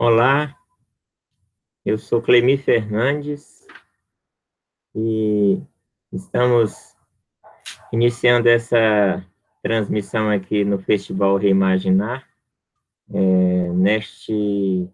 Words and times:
Olá, 0.00 0.56
eu 1.84 1.98
sou 1.98 2.22
Clemi 2.22 2.56
Fernandes 2.56 3.66
e 4.94 5.60
estamos 6.12 6.94
iniciando 7.92 8.48
essa 8.48 9.26
transmissão 9.60 10.30
aqui 10.30 10.64
no 10.64 10.78
Festival 10.78 11.36
Reimaginar, 11.36 12.24
é, 13.12 13.72
neste 13.72 14.88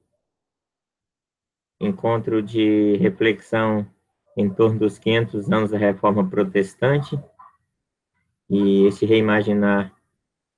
encontro 1.78 2.42
de 2.42 2.96
reflexão 2.96 3.86
em 4.34 4.48
torno 4.48 4.78
dos 4.78 4.98
500 4.98 5.52
anos 5.52 5.70
da 5.70 5.76
Reforma 5.76 6.26
Protestante, 6.26 7.22
e 8.48 8.86
esse 8.86 9.04
Reimaginar 9.04 9.93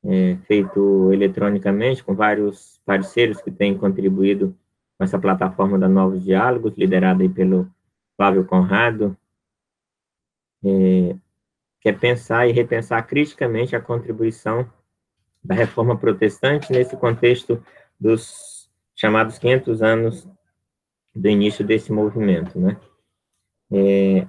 é, 0.09 0.37
feito 0.47 1.13
eletronicamente, 1.13 2.03
com 2.03 2.15
vários 2.15 2.81
parceiros 2.85 3.41
que 3.41 3.51
têm 3.51 3.77
contribuído 3.77 4.57
com 4.97 5.05
essa 5.05 5.19
plataforma 5.19 5.79
da 5.79 5.89
Novos 5.89 6.23
Diálogos, 6.23 6.77
liderada 6.77 7.23
aí 7.23 7.29
pelo 7.29 7.69
Flávio 8.17 8.45
Conrado, 8.45 9.17
é, 10.65 11.17
que 11.81 11.89
é 11.89 11.93
pensar 11.93 12.49
e 12.49 12.53
repensar 12.53 13.07
criticamente 13.07 13.75
a 13.75 13.81
contribuição 13.81 14.71
da 15.45 15.55
reforma 15.55 15.97
protestante 15.97 16.73
nesse 16.73 16.97
contexto 16.97 17.63
dos 17.99 18.71
chamados 18.95 19.39
500 19.39 19.83
anos 19.83 20.29
do 21.15 21.29
início 21.29 21.65
desse 21.65 21.93
movimento, 21.93 22.59
né? 22.59 22.77
É, 23.71 24.27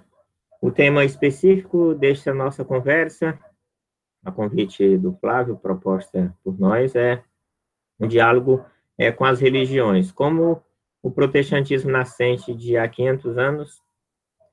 o 0.62 0.72
tema 0.72 1.05
específico 1.05 1.94
desta 1.94 2.34
nossa 2.34 2.66
conversa 2.66 3.39
a 4.27 4.31
convite 4.31 4.98
do 4.98 5.13
Flávio, 5.13 5.55
proposta 5.55 6.36
por 6.44 6.59
nós, 6.59 6.94
é 6.95 7.23
um 7.98 8.08
diálogo 8.08 8.63
é, 8.97 9.09
com 9.09 9.23
as 9.23 9.39
religiões. 9.39 10.11
Como 10.11 10.61
o 11.02 11.09
protestantismo 11.09 11.89
nascente 11.89 12.53
de 12.53 12.75
há 12.75 12.86
500 12.89 13.38
anos 13.38 13.81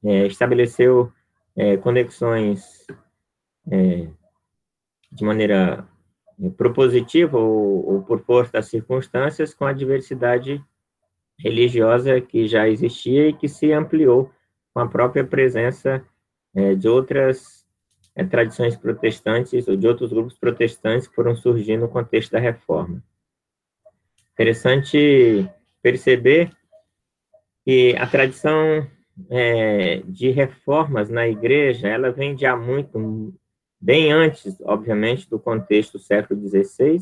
é, 0.05 0.27
estabeleceu 0.29 1.13
é, 1.57 1.77
conexões 1.77 2.87
é, 3.69 4.09
de 5.11 5.25
maneira 5.25 5.85
é, 6.41 6.51
propositiva 6.51 7.37
ou, 7.37 7.95
ou 7.95 8.03
por 8.05 8.21
força 8.21 8.53
das 8.53 8.69
circunstâncias 8.69 9.53
com 9.53 9.65
a 9.65 9.73
diversidade 9.73 10.65
religiosa 11.37 12.21
que 12.21 12.47
já 12.47 12.69
existia 12.69 13.29
e 13.29 13.33
que 13.33 13.49
se 13.49 13.73
ampliou 13.73 14.31
com 14.73 14.79
a 14.79 14.89
própria 14.89 15.25
presença 15.25 16.05
é, 16.55 16.77
de 16.77 16.89
outras 16.89 17.64
é, 18.15 18.25
tradições 18.25 18.77
protestantes 18.77 19.67
ou 19.67 19.77
de 19.77 19.87
outros 19.87 20.11
grupos 20.11 20.39
protestantes 20.39 21.09
que 21.09 21.15
foram 21.15 21.35
surgindo 21.35 21.83
no 21.83 21.89
contexto 21.89 22.33
da 22.33 22.39
reforma. 22.39 23.03
Interessante 24.33 25.49
perceber 25.83 26.51
que 27.65 27.97
a 27.97 28.07
tradição 28.07 28.87
é, 29.31 30.03
de 30.07 30.31
reformas 30.31 31.09
na 31.09 31.27
igreja, 31.27 31.89
ela 31.89 32.11
vem 32.11 32.35
de 32.35 32.47
há 32.47 32.57
muito, 32.57 33.35
bem 33.81 34.13
antes, 34.13 34.61
obviamente, 34.63 35.29
do 35.29 35.39
contexto 35.39 35.99
século 35.99 36.41
XVI, 36.49 36.99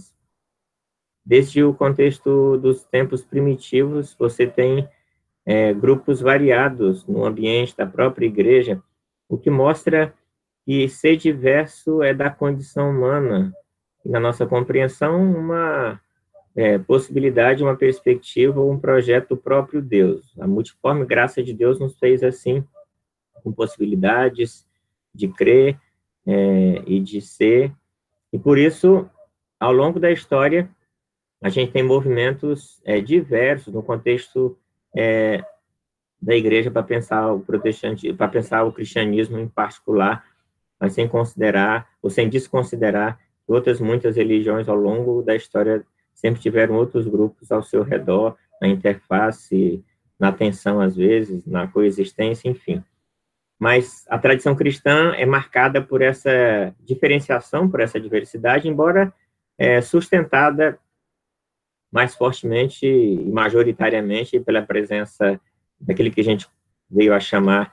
desde 1.24 1.62
o 1.62 1.72
contexto 1.72 2.58
dos 2.58 2.84
tempos 2.84 3.24
primitivos, 3.24 4.14
você 4.18 4.46
tem 4.46 4.88
é, 5.46 5.72
grupos 5.72 6.20
variados 6.20 7.06
no 7.06 7.24
ambiente 7.24 7.76
da 7.76 7.86
própria 7.86 8.26
igreja, 8.26 8.82
o 9.28 9.38
que 9.38 9.48
mostra 9.48 10.12
e 10.66 10.88
ser 10.88 11.16
diverso 11.16 12.02
é 12.02 12.14
da 12.14 12.30
condição 12.30 12.90
humana, 12.90 13.52
na 14.04 14.20
nossa 14.20 14.46
compreensão, 14.46 15.22
uma 15.22 16.00
é, 16.54 16.78
possibilidade, 16.78 17.62
uma 17.62 17.76
perspectiva, 17.76 18.60
um 18.60 18.78
projeto 18.78 19.36
próprio 19.36 19.80
Deus. 19.80 20.32
A 20.38 20.46
multiforme 20.46 21.04
graça 21.04 21.42
de 21.42 21.52
Deus 21.52 21.78
nos 21.78 21.98
fez 21.98 22.22
assim, 22.22 22.64
com 23.42 23.52
possibilidades 23.52 24.66
de 25.14 25.28
crer 25.28 25.78
é, 26.26 26.82
e 26.86 27.00
de 27.00 27.20
ser, 27.20 27.72
e 28.32 28.38
por 28.38 28.56
isso, 28.56 29.08
ao 29.60 29.72
longo 29.72 30.00
da 30.00 30.10
história, 30.10 30.70
a 31.42 31.50
gente 31.50 31.72
tem 31.72 31.82
movimentos 31.82 32.80
é, 32.84 33.00
diversos 33.00 33.74
no 33.74 33.82
contexto 33.82 34.56
é, 34.96 35.44
da 36.20 36.34
igreja 36.34 36.70
para 36.70 36.82
pensar 36.82 37.32
o 37.32 37.40
protestante, 37.40 38.12
para 38.12 38.28
pensar 38.28 38.64
o 38.64 38.72
cristianismo 38.72 39.38
em 39.38 39.48
particular, 39.48 40.24
mas 40.82 40.94
sem 40.94 41.06
considerar, 41.06 41.88
ou 42.02 42.10
sem 42.10 42.28
desconsiderar, 42.28 43.16
outras 43.46 43.80
muitas 43.80 44.16
religiões 44.16 44.68
ao 44.68 44.74
longo 44.74 45.22
da 45.22 45.36
história 45.36 45.86
sempre 46.12 46.42
tiveram 46.42 46.74
outros 46.74 47.06
grupos 47.06 47.52
ao 47.52 47.62
seu 47.62 47.84
redor, 47.84 48.36
na 48.60 48.66
interface, 48.66 49.80
na 50.18 50.32
tensão 50.32 50.80
às 50.80 50.96
vezes, 50.96 51.46
na 51.46 51.68
coexistência, 51.68 52.48
enfim. 52.48 52.82
Mas 53.60 54.04
a 54.08 54.18
tradição 54.18 54.56
cristã 54.56 55.12
é 55.14 55.24
marcada 55.24 55.80
por 55.80 56.02
essa 56.02 56.74
diferenciação, 56.80 57.70
por 57.70 57.78
essa 57.78 58.00
diversidade, 58.00 58.66
embora 58.66 59.14
é, 59.56 59.80
sustentada 59.80 60.80
mais 61.92 62.16
fortemente 62.16 62.84
e 62.84 63.30
majoritariamente 63.30 64.40
pela 64.40 64.62
presença 64.62 65.40
daquele 65.80 66.10
que 66.10 66.22
a 66.22 66.24
gente 66.24 66.48
veio 66.90 67.14
a 67.14 67.20
chamar, 67.20 67.72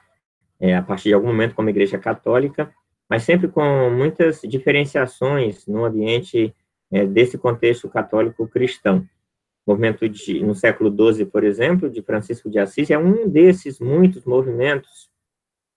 é, 0.59 0.75
a 0.75 0.84
partir 0.84 1.09
de 1.09 1.16
algum 1.16 1.28
momento, 1.28 1.56
como 1.56 1.72
Igreja 1.72 1.98
Católica, 1.98 2.72
mas 3.09 3.24
sempre 3.24 3.47
com 3.47 3.90
muitas 3.90 4.42
diferenciações 4.42 5.66
no 5.66 5.84
ambiente 5.84 6.53
é, 6.92 7.06
desse 7.06 7.38
contexto 7.38 7.90
católico 7.90 8.47
cristão. 8.47 9.08
O 9.66 9.72
movimento 9.72 10.08
de, 10.08 10.44
no 10.44 10.53
século 10.53 11.14
XII, 11.14 11.25
por 11.25 11.44
exemplo, 11.44 11.90
de 11.90 12.02
Francisco 12.02 12.50
de 12.50 12.59
Assis, 12.59 12.90
é 12.90 12.98
um 12.98 13.28
desses 13.28 13.80
muitos 13.80 14.25
movimentos 14.25 15.09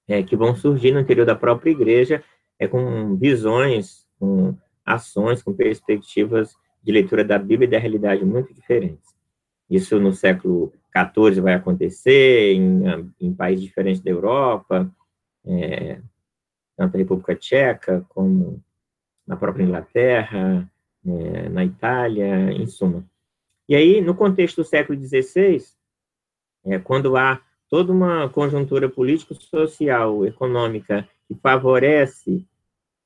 é, 0.07 0.23
que 0.23 0.37
vão 0.37 0.55
surgir 0.55 0.93
no 0.93 1.01
interior 1.01 1.25
da 1.25 1.35
própria 1.35 1.71
igreja, 1.71 2.23
é, 2.59 2.69
com 2.69 3.17
visões, 3.17 4.07
com 4.19 4.57
ações, 4.85 5.43
com 5.43 5.55
perspectivas 5.55 6.55
de 6.83 6.93
leitura 6.93 7.25
da 7.25 7.39
Bíblia 7.39 7.67
e 7.67 7.71
da 7.71 7.79
realidade 7.79 8.25
muito 8.25 8.53
diferentes. 8.53 9.15
Isso 9.71 9.99
no 9.99 10.13
século 10.13 10.73
XIV 10.95 11.41
vai 11.41 11.55
acontecer, 11.55 12.53
em, 12.53 12.83
em 13.21 13.33
países 13.33 13.65
diferentes 13.65 14.03
da 14.03 14.11
Europa, 14.11 14.91
é, 15.47 16.01
tanto 16.77 16.93
na 16.93 16.99
República 16.99 17.35
Tcheca 17.35 18.05
como 18.09 18.63
na 19.27 19.37
própria 19.37 19.65
Inglaterra, 19.65 20.69
é, 21.07 21.49
na 21.49 21.65
Itália, 21.65 22.53
em 22.53 22.67
suma. 22.67 23.05
E 23.69 23.75
aí, 23.75 24.01
no 24.01 24.15
contexto 24.15 24.57
do 24.57 24.65
século 24.65 24.99
XVI, 25.01 25.63
é, 26.65 26.79
quando 26.79 27.17
há 27.17 27.41
toda 27.69 27.93
uma 27.93 28.29
conjuntura 28.29 28.89
político-social, 28.89 30.27
econômica, 30.27 31.09
que 31.27 31.35
favorece, 31.35 32.47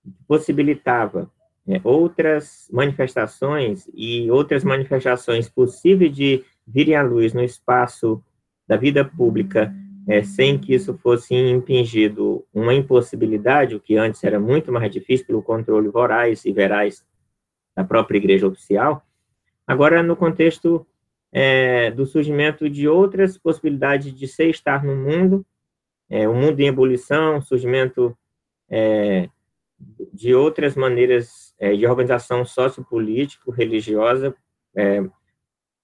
que 0.03 0.11
possibilitava 0.27 1.31
é, 1.69 1.81
outras 1.85 2.69
manifestações 2.73 3.89
e 3.95 4.31
outras 4.31 4.65
manifestações 4.65 5.49
possíveis 5.49 6.15
de 6.15 6.45
virem 6.67 6.97
à 6.97 7.03
luz 7.03 7.33
no 7.33 7.43
espaço 7.43 8.23
da 8.67 8.77
vida 8.77 9.05
pública 9.05 9.73
é, 10.09 10.23
sem 10.23 10.59
que 10.59 10.75
isso 10.75 10.97
fosse 10.99 11.35
impingido 11.35 12.45
uma 12.55 12.73
impossibilidade, 12.73 13.75
o 13.75 13.81
que 13.81 13.97
antes 13.97 14.23
era 14.23 14.39
muito 14.39 14.73
mais 14.73 14.91
difícil 14.93 15.27
pelo 15.27 15.43
controle 15.43 15.89
voraz 15.89 16.45
e 16.45 16.53
veraz 16.53 17.05
da 17.75 17.85
própria 17.85 18.19
igreja 18.19 18.47
oficial, 18.47 19.03
agora 19.67 20.03
no 20.03 20.17
contexto 20.17 20.87
é, 21.33 21.91
do 21.91 22.07
surgimento 22.07 22.71
de 22.71 22.89
outras 22.89 23.37
possibilidades 23.37 24.15
de 24.15 24.29
ser 24.29 24.49
estar 24.49 24.85
no 24.85 24.97
mundo, 24.97 25.45
é, 26.09 26.29
o 26.29 26.35
mundo 26.35 26.61
em 26.61 26.69
ebulição, 26.69 27.43
surgimento 27.43 28.17
é, 28.71 29.29
de 30.13 30.35
outras 30.35 30.77
maneiras 30.77 31.55
é, 31.59 31.75
de 31.75 31.87
organização 31.87 32.45
sociopolítico, 32.45 33.51
religiosa, 33.51 34.35
é, 34.75 35.05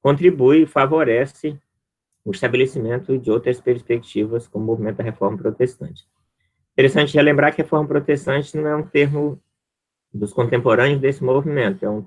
contribui 0.00 0.62
e 0.62 0.66
favorece 0.66 1.58
o 2.24 2.30
estabelecimento 2.30 3.18
de 3.18 3.30
outras 3.30 3.60
perspectivas 3.60 4.46
como 4.46 4.64
o 4.64 4.66
movimento 4.68 4.96
da 4.96 5.04
reforma 5.04 5.36
protestante. 5.36 6.06
Interessante 6.72 7.14
relembrar 7.14 7.54
que 7.54 7.62
reforma 7.62 7.88
protestante 7.88 8.56
não 8.56 8.66
é 8.66 8.76
um 8.76 8.82
termo 8.82 9.40
dos 10.12 10.32
contemporâneos 10.32 11.00
desse 11.00 11.22
movimento, 11.22 11.84
é 11.84 11.90
um, 11.90 12.04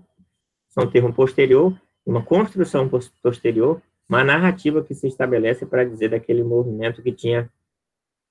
é 0.78 0.82
um 0.82 0.90
termo 0.90 1.14
posterior, 1.14 1.80
uma 2.06 2.22
construção 2.22 2.90
posterior, 3.22 3.82
uma 4.08 4.24
narrativa 4.24 4.84
que 4.84 4.94
se 4.94 5.08
estabelece 5.08 5.66
para 5.66 5.84
dizer 5.84 6.10
daquele 6.10 6.44
movimento 6.44 7.02
que 7.02 7.12
tinha 7.12 7.50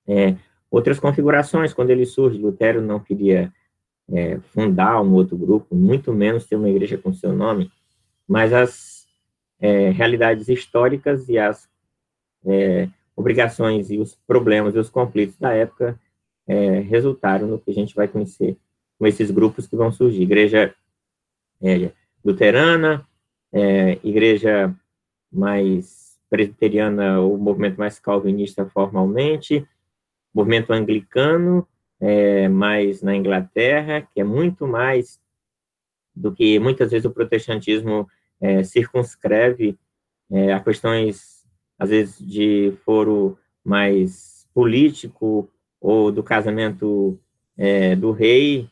é, 0.07 0.37
outras 0.71 0.99
configurações. 1.01 1.75
Quando 1.75 1.91
ele 1.91 2.07
surge, 2.07 2.39
Lutero 2.39 2.81
não 2.81 3.01
queria 3.01 3.53
é, 4.09 4.39
fundar 4.41 5.01
um 5.03 5.13
outro 5.13 5.37
grupo, 5.37 5.75
muito 5.75 6.13
menos 6.13 6.47
ter 6.47 6.57
uma 6.57 6.69
igreja 6.69 6.97
com 6.97 7.13
seu 7.13 7.33
nome, 7.33 7.71
mas 8.27 8.53
as 8.53 9.07
é, 9.61 9.91
realidades 9.91 10.49
históricas 10.49 11.29
e 11.29 11.39
as 11.39 11.69
é, 12.47 12.89
obrigações 13.17 13.91
e 13.91 13.99
os 13.99 14.15
problemas 14.27 14.75
e 14.75 14.79
os 14.79 14.91
conflitos 14.91 15.37
da 15.37 15.53
época 15.53 15.99
é, 16.47 16.81
resultaram 16.81 17.47
no 17.47 17.59
que 17.59 17.71
a 17.71 17.75
gente 17.75 17.95
vai 17.95 18.09
conhecer 18.09 18.57
com 18.99 19.07
esses 19.07 19.31
grupos 19.31 19.67
que 19.67 19.77
vão 19.77 19.91
surgir. 19.91 20.23
Igreja 20.23 20.75
é, 21.63 21.91
luterana, 22.25 23.07
é, 23.53 23.99
igreja 24.03 24.75
mais 25.33 26.19
presbiteriana, 26.29 27.21
o 27.21 27.37
movimento 27.37 27.79
mais 27.79 27.99
calvinista 27.99 28.67
formalmente, 28.67 29.67
movimento 30.35 30.73
anglicano, 30.73 31.67
é, 32.01 32.49
mais 32.49 33.03
na 33.03 33.15
Inglaterra, 33.15 34.03
que 34.03 34.21
é 34.21 34.25
muito 34.25 34.67
mais 34.67 35.21
do 36.15 36.33
que 36.33 36.59
muitas 36.59 36.91
vezes 36.91 37.05
o 37.05 37.11
protestantismo 37.11 38.09
é, 38.41 38.63
circunscreve 38.63 39.79
a 40.53 40.59
questões, 40.59 41.44
às 41.79 41.91
vezes, 41.91 42.19
de 42.19 42.73
foro 42.85 43.39
mais 43.65 44.47
político 44.55 45.49
ou 45.81 46.13
do 46.13 46.23
casamento 46.23 47.19
é, 47.57 47.95
do 47.97 48.13
rei, 48.13 48.69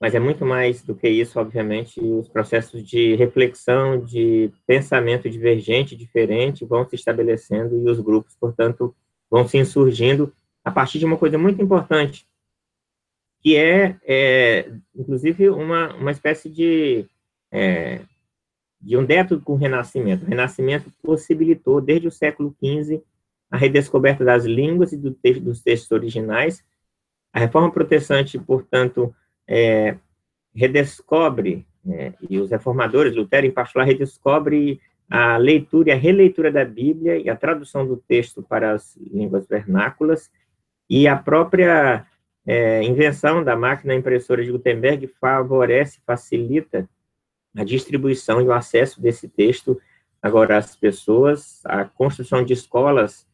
mas 0.00 0.14
é 0.14 0.20
muito 0.20 0.44
mais 0.44 0.82
do 0.82 0.94
que 0.94 1.08
isso, 1.08 1.38
obviamente, 1.38 2.00
os 2.00 2.28
processos 2.28 2.82
de 2.82 3.14
reflexão, 3.14 3.98
de 4.00 4.50
pensamento 4.66 5.30
divergente, 5.30 5.96
diferente, 5.96 6.64
vão 6.64 6.86
se 6.86 6.94
estabelecendo 6.94 7.80
e 7.80 7.90
os 7.90 8.00
grupos, 8.00 8.36
portanto, 8.36 8.94
vão 9.30 9.46
se 9.48 9.56
insurgindo 9.56 10.32
a 10.64 10.70
partir 10.70 10.98
de 10.98 11.04
uma 11.04 11.16
coisa 11.16 11.38
muito 11.38 11.62
importante, 11.62 12.26
que 13.40 13.56
é, 13.56 13.96
é 14.04 14.72
inclusive, 14.94 15.50
uma, 15.50 15.94
uma 15.94 16.10
espécie 16.10 16.48
de, 16.48 17.06
é, 17.50 18.00
de 18.84 18.96
um 18.98 19.04
débito 19.04 19.40
com 19.40 19.54
o 19.54 19.56
Renascimento. 19.56 20.24
O 20.24 20.28
Renascimento 20.28 20.90
possibilitou, 21.02 21.80
desde 21.80 22.06
o 22.06 22.12
século 22.12 22.54
XV, 22.62 23.02
a 23.50 23.56
redescoberta 23.56 24.24
das 24.24 24.44
línguas 24.44 24.92
e 24.92 24.96
do 24.96 25.16
dos 25.40 25.62
textos 25.62 25.90
originais. 25.90 26.62
A 27.32 27.40
reforma 27.40 27.70
protestante, 27.70 28.38
portanto, 28.38 29.14
é, 29.48 29.96
redescobre, 30.54 31.66
é, 31.88 32.12
e 32.28 32.38
os 32.38 32.50
reformadores, 32.50 33.16
Lutero 33.16 33.46
em 33.46 33.50
particular, 33.50 33.86
redescobre 33.86 34.80
a 35.08 35.36
leitura 35.38 35.90
e 35.90 35.92
a 35.92 35.96
releitura 35.96 36.52
da 36.52 36.64
Bíblia 36.64 37.16
e 37.16 37.28
a 37.30 37.36
tradução 37.36 37.86
do 37.86 37.96
texto 37.96 38.42
para 38.42 38.72
as 38.72 38.96
línguas 38.96 39.46
vernáculas, 39.46 40.30
e 40.88 41.08
a 41.08 41.16
própria 41.16 42.06
é, 42.46 42.82
invenção 42.82 43.42
da 43.42 43.56
máquina 43.56 43.94
impressora 43.94 44.44
de 44.44 44.52
Gutenberg 44.52 45.06
favorece, 45.18 46.00
facilita 46.06 46.88
a 47.56 47.64
distribuição 47.64 48.40
e 48.40 48.44
o 48.44 48.52
acesso 48.52 49.00
desse 49.00 49.28
texto 49.28 49.80
agora 50.24 50.56
às 50.56 50.74
pessoas, 50.74 51.60
a 51.66 51.84
construção 51.84 52.42
de 52.42 52.54
escolas 52.54 53.26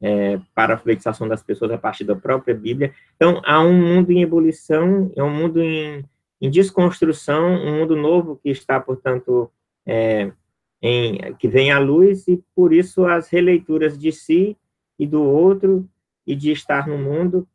é, 0.00 0.40
para 0.54 0.72
a 0.72 0.76
alfabetização 0.76 1.28
das 1.28 1.42
pessoas 1.42 1.70
a 1.70 1.76
partir 1.76 2.04
da 2.04 2.16
própria 2.16 2.54
Bíblia. 2.54 2.94
Então, 3.14 3.42
há 3.44 3.60
um 3.60 3.74
mundo 3.74 4.10
em 4.10 4.22
ebulição, 4.22 5.12
é 5.14 5.22
um 5.22 5.28
mundo 5.28 5.60
em, 5.60 6.02
em 6.40 6.50
desconstrução, 6.50 7.56
um 7.56 7.80
mundo 7.80 7.94
novo 7.94 8.40
que 8.42 8.48
está, 8.48 8.80
portanto, 8.80 9.50
é, 9.84 10.32
em, 10.80 11.34
que 11.34 11.46
vem 11.46 11.70
à 11.70 11.78
luz, 11.78 12.26
e 12.26 12.42
por 12.54 12.72
isso 12.72 13.04
as 13.04 13.28
releituras 13.28 13.98
de 13.98 14.10
si 14.10 14.56
e 14.98 15.06
do 15.06 15.22
outro, 15.22 15.86
e 16.26 16.34
de 16.34 16.52
estar 16.52 16.88
no 16.88 16.96
mundo, 16.96 17.46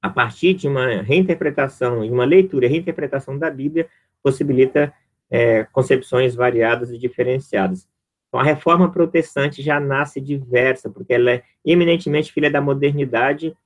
a 0.00 0.08
partir 0.08 0.54
de 0.54 0.68
uma 0.68 1.02
reinterpretação 1.02 2.04
e 2.04 2.10
uma 2.10 2.24
leitura 2.24 2.66
e 2.66 2.68
reinterpretação 2.68 3.36
da 3.36 3.50
Bíblia, 3.50 3.88
possibilita 4.22 4.94
é, 5.30 5.64
concepções 5.64 6.34
variadas 6.34 6.90
e 6.90 6.98
diferenciadas. 6.98 7.88
Então, 8.28 8.40
a 8.40 8.44
reforma 8.44 8.90
protestante 8.90 9.62
já 9.62 9.78
nasce 9.78 10.20
diversa, 10.20 10.90
porque 10.90 11.14
ela 11.14 11.30
é 11.30 11.42
eminentemente 11.64 12.32
filha 12.32 12.50
da 12.50 12.60
modernidade, 12.60 13.56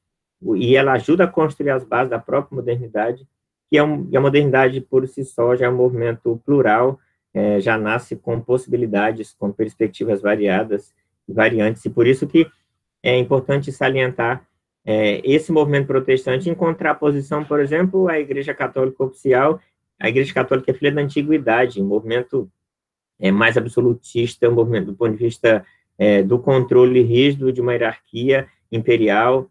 e 0.55 0.77
ela 0.77 0.93
ajuda 0.93 1.25
a 1.25 1.29
construir 1.29 1.71
as 1.71 1.85
bases 1.85 2.11
da 2.11 2.19
própria 2.19 2.57
modernidade, 2.57 3.27
que 3.71 3.77
é 3.77 3.83
um, 3.83 4.09
a 4.15 4.21
modernidade 4.21 4.81
por 4.81 5.07
si 5.09 5.25
só 5.25 5.57
já 5.57 5.67
é 5.67 5.69
um 5.69 5.77
movimento 5.77 6.41
plural, 6.45 6.99
é, 7.35 7.61
já 7.61 7.77
nasce 7.77 8.17
com 8.17 8.41
possibilidades, 8.41 9.35
com 9.39 9.53
perspectivas 9.53 10.23
variadas 10.23 10.95
variantes, 11.29 11.85
e 11.85 11.91
por 11.91 12.07
isso 12.07 12.27
que 12.27 12.47
é 13.03 13.19
importante 13.19 13.71
salientar 13.71 14.47
é, 14.85 15.21
esse 15.23 15.53
movimento 15.53 15.87
protestante 15.87 16.49
em 16.49 16.55
contraposição, 16.55 17.45
por 17.45 17.61
exemplo, 17.61 18.09
à 18.09 18.19
Igreja 18.19 18.55
Católica 18.55 19.05
Oficial. 19.05 19.61
A 19.99 20.09
Igreja 20.09 20.33
Católica 20.33 20.71
é 20.71 20.75
filha 20.75 20.93
da 20.93 21.00
Antiguidade, 21.00 21.83
um 21.83 21.87
movimento 21.87 22.50
é, 23.19 23.31
mais 23.31 23.56
absolutista, 23.56 24.49
um 24.49 24.55
movimento 24.55 24.87
do 24.87 24.95
ponto 24.95 25.12
de 25.12 25.25
vista 25.25 25.65
é, 25.99 26.23
do 26.23 26.39
controle 26.39 27.03
rígido 27.03 27.53
de 27.53 27.61
uma 27.61 27.73
hierarquia 27.73 28.49
imperial 28.71 29.50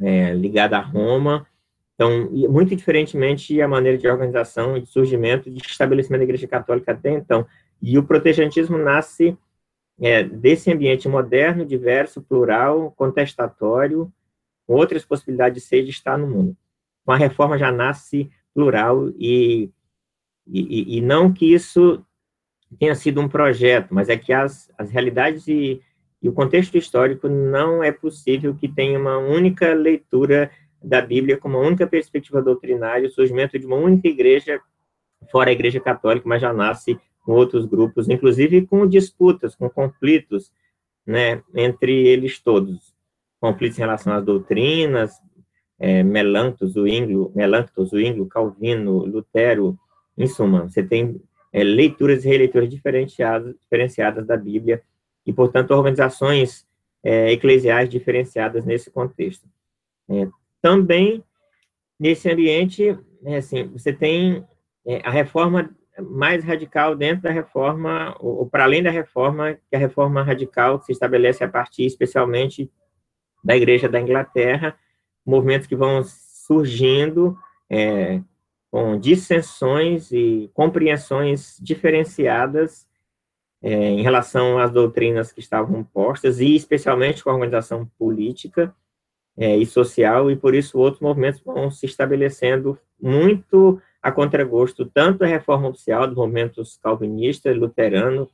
é, 0.00 0.34
ligada 0.34 0.76
a 0.76 0.80
Roma. 0.80 1.46
Então, 1.94 2.28
muito 2.30 2.74
diferentemente 2.74 3.60
a 3.62 3.68
maneira 3.68 3.96
de 3.96 4.06
organização 4.08 4.78
de 4.78 4.86
surgimento 4.86 5.50
de 5.50 5.62
estabelecimento 5.64 6.20
da 6.20 6.24
Igreja 6.24 6.48
Católica 6.48 6.92
até 6.92 7.10
então. 7.10 7.46
E 7.80 7.96
o 7.98 8.02
protestantismo 8.02 8.76
nasce 8.76 9.36
é, 10.00 10.24
desse 10.24 10.72
ambiente 10.72 11.08
moderno, 11.08 11.64
diverso, 11.64 12.20
plural, 12.20 12.92
contestatório, 12.96 14.12
com 14.66 14.74
outras 14.74 15.04
possibilidades 15.04 15.62
de 15.62 15.68
ser 15.68 15.80
e 15.80 15.84
de 15.84 15.90
estar 15.90 16.18
no 16.18 16.26
mundo. 16.26 16.56
Uma 17.06 17.16
reforma 17.16 17.56
já 17.56 17.70
nasce 17.70 18.30
plural 18.54 19.10
e, 19.18 19.70
e, 20.46 20.98
e 20.98 21.00
não 21.00 21.32
que 21.32 21.52
isso 21.52 22.04
tenha 22.78 22.94
sido 22.94 23.20
um 23.20 23.28
projeto, 23.28 23.94
mas 23.94 24.08
é 24.08 24.16
que 24.16 24.32
as, 24.32 24.70
as 24.78 24.90
realidades 24.90 25.46
e, 25.48 25.80
e 26.22 26.28
o 26.28 26.32
contexto 26.32 26.76
histórico 26.76 27.28
não 27.28 27.82
é 27.82 27.92
possível 27.92 28.54
que 28.54 28.68
tenha 28.68 28.98
uma 28.98 29.18
única 29.18 29.74
leitura 29.74 30.50
da 30.82 31.00
Bíblia 31.00 31.36
com 31.38 31.48
uma 31.48 31.58
única 31.58 31.86
perspectiva 31.86 32.42
doutrinária, 32.42 33.08
o 33.08 33.12
surgimento 33.12 33.58
de 33.58 33.66
uma 33.66 33.76
única 33.76 34.08
igreja, 34.08 34.60
fora 35.30 35.50
a 35.50 35.52
igreja 35.52 35.80
católica, 35.80 36.28
mas 36.28 36.42
já 36.42 36.52
nasce 36.52 36.98
com 37.22 37.32
outros 37.32 37.64
grupos, 37.64 38.08
inclusive 38.08 38.66
com 38.66 38.86
disputas, 38.86 39.54
com 39.54 39.68
conflitos, 39.70 40.52
né, 41.06 41.42
entre 41.54 42.06
eles 42.06 42.38
todos. 42.38 42.94
Conflitos 43.40 43.78
em 43.78 43.82
relação 43.82 44.12
às 44.12 44.24
doutrinas, 44.24 45.12
é, 45.84 46.02
Melanchthon, 46.02 46.66
Zwingli, 46.66 47.30
Melanchthon, 47.34 47.84
Zwingli, 47.84 48.26
Calvino, 48.26 49.04
Lutero, 49.04 49.78
em 50.16 50.26
suma, 50.26 50.66
você 50.66 50.82
tem 50.82 51.20
é, 51.52 51.62
leituras 51.62 52.24
e 52.24 52.28
releituras 52.28 52.70
diferenciadas, 52.70 53.54
diferenciadas 53.60 54.26
da 54.26 54.34
Bíblia 54.34 54.82
e, 55.26 55.32
portanto, 55.32 55.72
organizações 55.72 56.66
é, 57.02 57.30
eclesiais 57.32 57.90
diferenciadas 57.90 58.64
nesse 58.64 58.90
contexto. 58.90 59.46
É, 60.08 60.26
também, 60.62 61.22
nesse 62.00 62.30
ambiente, 62.30 62.98
é, 63.22 63.36
assim, 63.36 63.64
você 63.66 63.92
tem 63.92 64.42
é, 64.86 65.02
a 65.04 65.10
reforma 65.10 65.68
mais 66.00 66.42
radical 66.42 66.96
dentro 66.96 67.24
da 67.24 67.30
reforma, 67.30 68.16
ou, 68.20 68.48
para 68.48 68.64
além 68.64 68.82
da 68.82 68.90
reforma, 68.90 69.52
que 69.52 69.60
é 69.72 69.76
a 69.76 69.80
reforma 69.80 70.22
radical 70.22 70.78
que 70.78 70.86
se 70.86 70.92
estabelece 70.92 71.44
a 71.44 71.48
partir, 71.48 71.84
especialmente, 71.84 72.70
da 73.44 73.54
Igreja 73.54 73.86
da 73.86 74.00
Inglaterra, 74.00 74.74
movimentos 75.24 75.66
que 75.66 75.76
vão 75.76 76.02
surgindo 76.04 77.38
é, 77.70 78.20
com 78.70 78.98
dissensões 78.98 80.10
e 80.12 80.50
compreensões 80.52 81.56
diferenciadas 81.60 82.86
é, 83.62 83.72
em 83.72 84.02
relação 84.02 84.58
às 84.58 84.70
doutrinas 84.70 85.32
que 85.32 85.40
estavam 85.40 85.82
postas, 85.84 86.40
e 86.40 86.54
especialmente 86.54 87.24
com 87.24 87.30
a 87.30 87.34
organização 87.34 87.86
política 87.98 88.74
é, 89.36 89.56
e 89.56 89.64
social, 89.64 90.30
e 90.30 90.36
por 90.36 90.54
isso 90.54 90.78
outros 90.78 91.00
movimentos 91.00 91.40
vão 91.40 91.70
se 91.70 91.86
estabelecendo 91.86 92.78
muito 93.00 93.80
a 94.02 94.12
contragosto 94.12 94.84
tanto 94.84 95.20
da 95.20 95.26
reforma 95.26 95.68
oficial 95.68 96.06
dos 96.06 96.16
movimentos 96.16 96.76
calvinista, 96.76 97.52
luterano 97.52 98.28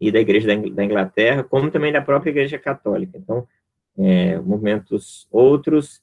e 0.00 0.12
da 0.12 0.20
Igreja 0.20 0.46
da 0.70 0.84
Inglaterra, 0.84 1.42
como 1.42 1.70
também 1.70 1.92
da 1.92 2.00
própria 2.00 2.30
Igreja 2.30 2.58
Católica. 2.58 3.18
Então, 3.18 3.46
é, 4.00 4.38
movimentos 4.38 5.28
outros, 5.30 6.02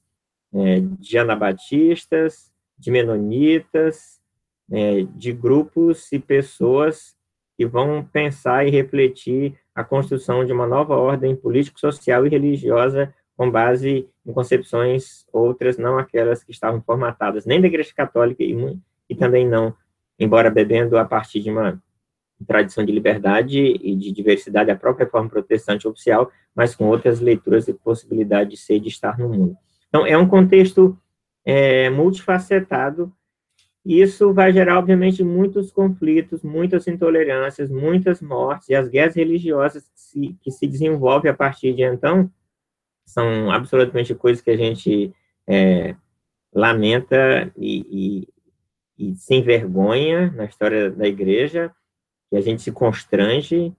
é, 0.54 0.80
de 1.00 1.18
anabatistas, 1.18 2.52
de 2.78 2.92
menonitas, 2.92 4.22
é, 4.72 5.04
de 5.16 5.34
grupos 5.34 6.12
e 6.12 6.20
pessoas 6.20 7.16
que 7.58 7.66
vão 7.66 8.08
pensar 8.12 8.68
e 8.68 8.70
refletir 8.70 9.56
a 9.74 9.84
construção 9.84 10.46
de 10.46 10.54
uma 10.54 10.68
nova 10.68 10.96
ordem 10.96 11.36
político, 11.36 11.80
social 11.80 12.26
e 12.26 12.30
religiosa 12.30 13.14
com 13.36 13.50
base 13.50 14.08
em 14.26 14.34
concepções 14.34 15.26
outras, 15.32 15.78
não 15.78 15.98
aquelas 15.98 16.44
que 16.44 16.52
estavam 16.52 16.82
formatadas 16.82 17.46
nem 17.46 17.62
da 17.62 17.68
Igreja 17.68 17.94
Católica 17.96 18.44
e, 18.44 18.80
e 19.10 19.16
também 19.16 19.48
não, 19.48 19.76
embora 20.20 20.50
bebendo 20.50 20.98
a 20.98 21.06
partir 21.06 21.40
de 21.40 21.52
uma 21.52 21.82
tradição 22.46 22.86
de 22.86 22.92
liberdade 22.92 23.60
e 23.60 23.96
de 23.96 24.12
diversidade, 24.12 24.70
a 24.70 24.76
própria 24.76 25.06
reforma 25.06 25.30
protestante 25.30 25.88
oficial, 25.88 26.32
mas 26.56 26.76
com 26.76 26.86
outras 26.86 27.20
leituras 27.20 27.68
e 27.68 27.74
possibilidade 27.74 28.52
de 28.52 28.58
ser 28.58 28.76
e 28.76 28.80
de 28.80 28.90
estar 28.90 29.18
no 29.18 29.30
mundo. 29.30 29.58
Então, 29.88 30.06
é 30.06 30.18
um 30.18 30.28
contexto 30.28 30.98
é, 31.46 31.90
multifacetado, 31.90 33.12
e 33.86 34.02
isso 34.02 34.34
vai 34.34 34.52
gerar, 34.52 34.80
obviamente, 34.80 35.24
muitos 35.24 35.72
conflitos, 35.72 36.44
muitas 36.44 36.86
intolerâncias, 36.88 37.72
muitas 37.72 38.22
mortes, 38.22 38.68
e 38.68 38.76
as 38.76 38.90
guerras 38.90 39.16
religiosas 39.16 39.84
que 39.84 40.02
se, 40.02 40.38
que 40.42 40.52
se 40.52 40.68
desenvolvem 40.68 41.32
a 41.32 41.34
partir 41.34 41.74
de 41.74 41.84
então, 41.84 42.30
são 43.06 43.50
absolutamente 43.50 44.14
coisas 44.14 44.44
que 44.44 44.52
a 44.52 44.58
gente 44.58 45.14
é, 45.48 45.96
lamenta 46.54 47.50
e, 47.56 48.28
e, 49.00 49.08
e, 49.12 49.16
se 49.16 49.36
envergonha 49.36 50.32
na 50.32 50.44
história 50.44 50.92
da 50.92 51.08
igreja, 51.08 51.72
que 52.30 52.38
a 52.38 52.42
gente 52.42 52.62
se 52.62 52.72
constrange 52.72 53.76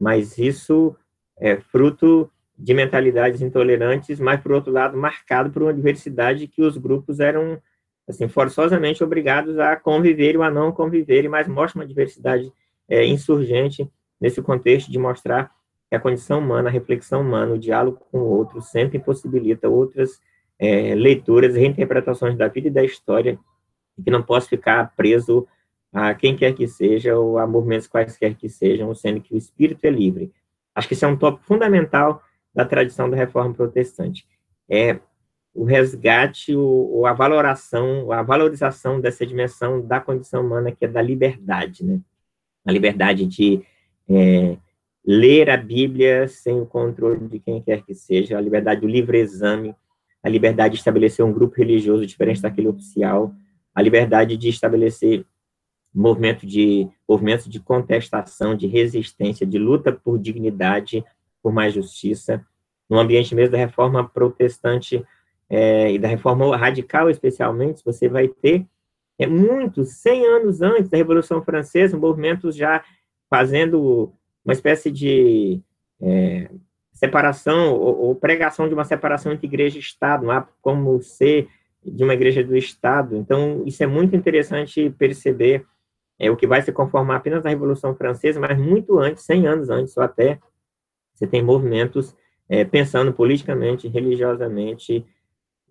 mas 0.00 0.38
isso 0.38 0.96
é 1.36 1.56
fruto 1.56 2.30
de 2.58 2.72
mentalidades 2.72 3.42
intolerantes, 3.42 4.18
mas, 4.18 4.40
por 4.40 4.52
outro 4.52 4.72
lado, 4.72 4.96
marcado 4.96 5.50
por 5.50 5.62
uma 5.62 5.74
diversidade 5.74 6.46
que 6.46 6.62
os 6.62 6.76
grupos 6.78 7.20
eram, 7.20 7.60
assim, 8.08 8.26
forçosamente 8.26 9.04
obrigados 9.04 9.58
a 9.58 9.76
conviver 9.76 10.36
ou 10.36 10.42
a 10.42 10.50
não 10.50 10.72
conviver, 10.72 11.28
mas 11.28 11.46
mostra 11.46 11.80
uma 11.80 11.86
diversidade 11.86 12.50
é, 12.88 13.06
insurgente 13.06 13.88
nesse 14.18 14.40
contexto 14.42 14.90
de 14.90 14.98
mostrar 14.98 15.50
que 15.88 15.96
a 15.96 16.00
condição 16.00 16.38
humana, 16.38 16.68
a 16.68 16.72
reflexão 16.72 17.20
humana, 17.20 17.54
o 17.54 17.58
diálogo 17.58 17.98
com 18.10 18.18
o 18.18 18.30
outro 18.38 18.60
sempre 18.62 18.98
possibilita 18.98 19.68
outras 19.68 20.20
é, 20.58 20.94
leituras 20.94 21.54
reinterpretações 21.54 22.36
da 22.36 22.48
vida 22.48 22.68
e 22.68 22.70
da 22.70 22.84
história, 22.84 23.38
que 24.02 24.10
não 24.10 24.22
posso 24.22 24.48
ficar 24.48 24.94
preso 24.96 25.46
a 25.92 26.14
quem 26.14 26.36
quer 26.36 26.54
que 26.54 26.66
seja, 26.68 27.18
ou 27.18 27.38
a 27.38 27.46
movimentos 27.46 27.88
quaisquer 27.88 28.34
que 28.34 28.48
sejam, 28.48 28.94
sendo 28.94 29.20
que 29.20 29.34
o 29.34 29.38
espírito 29.38 29.84
é 29.84 29.90
livre. 29.90 30.32
Acho 30.74 30.88
que 30.88 30.94
isso 30.94 31.04
é 31.04 31.08
um 31.08 31.16
tópico 31.16 31.44
fundamental 31.44 32.22
da 32.54 32.64
tradição 32.64 33.10
da 33.10 33.16
reforma 33.16 33.54
protestante. 33.54 34.26
É 34.68 34.98
o 35.52 35.64
resgate, 35.64 36.54
ou 36.54 37.06
a 37.06 37.12
valoração, 37.12 38.12
a 38.12 38.22
valorização 38.22 39.00
dessa 39.00 39.26
dimensão 39.26 39.84
da 39.84 40.00
condição 40.00 40.46
humana, 40.46 40.70
que 40.70 40.84
é 40.84 40.88
da 40.88 41.02
liberdade, 41.02 41.84
né? 41.84 42.00
A 42.64 42.70
liberdade 42.70 43.26
de 43.26 43.62
é, 44.08 44.56
ler 45.04 45.50
a 45.50 45.56
Bíblia 45.56 46.28
sem 46.28 46.60
o 46.60 46.66
controle 46.66 47.26
de 47.26 47.40
quem 47.40 47.60
quer 47.60 47.82
que 47.82 47.94
seja, 47.94 48.38
a 48.38 48.40
liberdade 48.40 48.82
do 48.82 48.86
livre 48.86 49.18
exame, 49.18 49.74
a 50.22 50.28
liberdade 50.28 50.74
de 50.74 50.78
estabelecer 50.78 51.24
um 51.24 51.32
grupo 51.32 51.56
religioso 51.56 52.06
diferente 52.06 52.42
daquele 52.42 52.68
oficial, 52.68 53.34
a 53.74 53.82
liberdade 53.82 54.36
de 54.36 54.48
estabelecer 54.48 55.24
movimento 55.94 56.46
de 56.46 56.88
movimentos 57.08 57.46
de 57.46 57.60
contestação, 57.60 58.54
de 58.54 58.66
resistência, 58.66 59.46
de 59.46 59.58
luta 59.58 59.92
por 59.92 60.18
dignidade, 60.18 61.04
por 61.42 61.52
mais 61.52 61.74
justiça, 61.74 62.44
no 62.88 62.98
ambiente 62.98 63.34
mesmo 63.34 63.52
da 63.52 63.58
reforma 63.58 64.08
protestante 64.08 65.04
é, 65.48 65.92
e 65.92 65.98
da 65.98 66.08
reforma 66.08 66.56
radical, 66.56 67.10
especialmente, 67.10 67.84
você 67.84 68.08
vai 68.08 68.28
ter 68.28 68.66
é, 69.18 69.26
muitos, 69.26 69.90
100 69.96 70.26
anos 70.26 70.62
antes 70.62 70.88
da 70.88 70.96
Revolução 70.96 71.42
Francesa, 71.42 71.98
movimentos 71.98 72.56
já 72.56 72.84
fazendo 73.28 74.12
uma 74.44 74.52
espécie 74.52 74.90
de 74.90 75.60
é, 76.00 76.50
separação 76.92 77.74
ou, 77.74 78.00
ou, 78.00 78.14
pregação 78.14 78.68
de 78.68 78.74
uma 78.74 78.84
separação 78.84 79.32
entre 79.32 79.46
igreja 79.46 79.76
e 79.76 79.80
Estado, 79.80 80.24
não 80.24 80.32
há 80.32 80.46
como 80.62 81.00
ser 81.02 81.48
de 81.84 82.02
uma 82.02 82.14
igreja 82.14 82.42
do 82.42 82.56
Estado. 82.56 83.16
Então, 83.16 83.62
isso 83.66 83.82
é 83.82 83.86
muito 83.86 84.14
interessante 84.16 84.90
perceber 84.90 85.64
é 86.20 86.30
o 86.30 86.36
que 86.36 86.46
vai 86.46 86.60
se 86.60 86.70
conformar 86.70 87.16
apenas 87.16 87.42
na 87.42 87.48
Revolução 87.48 87.94
Francesa, 87.94 88.38
mas 88.38 88.56
muito 88.58 88.98
antes, 88.98 89.24
100 89.24 89.46
anos 89.46 89.70
antes, 89.70 89.96
ou 89.96 90.02
até, 90.02 90.38
você 91.14 91.26
tem 91.26 91.42
movimentos 91.42 92.14
é, 92.46 92.62
pensando 92.62 93.10
politicamente, 93.10 93.88
religiosamente, 93.88 95.06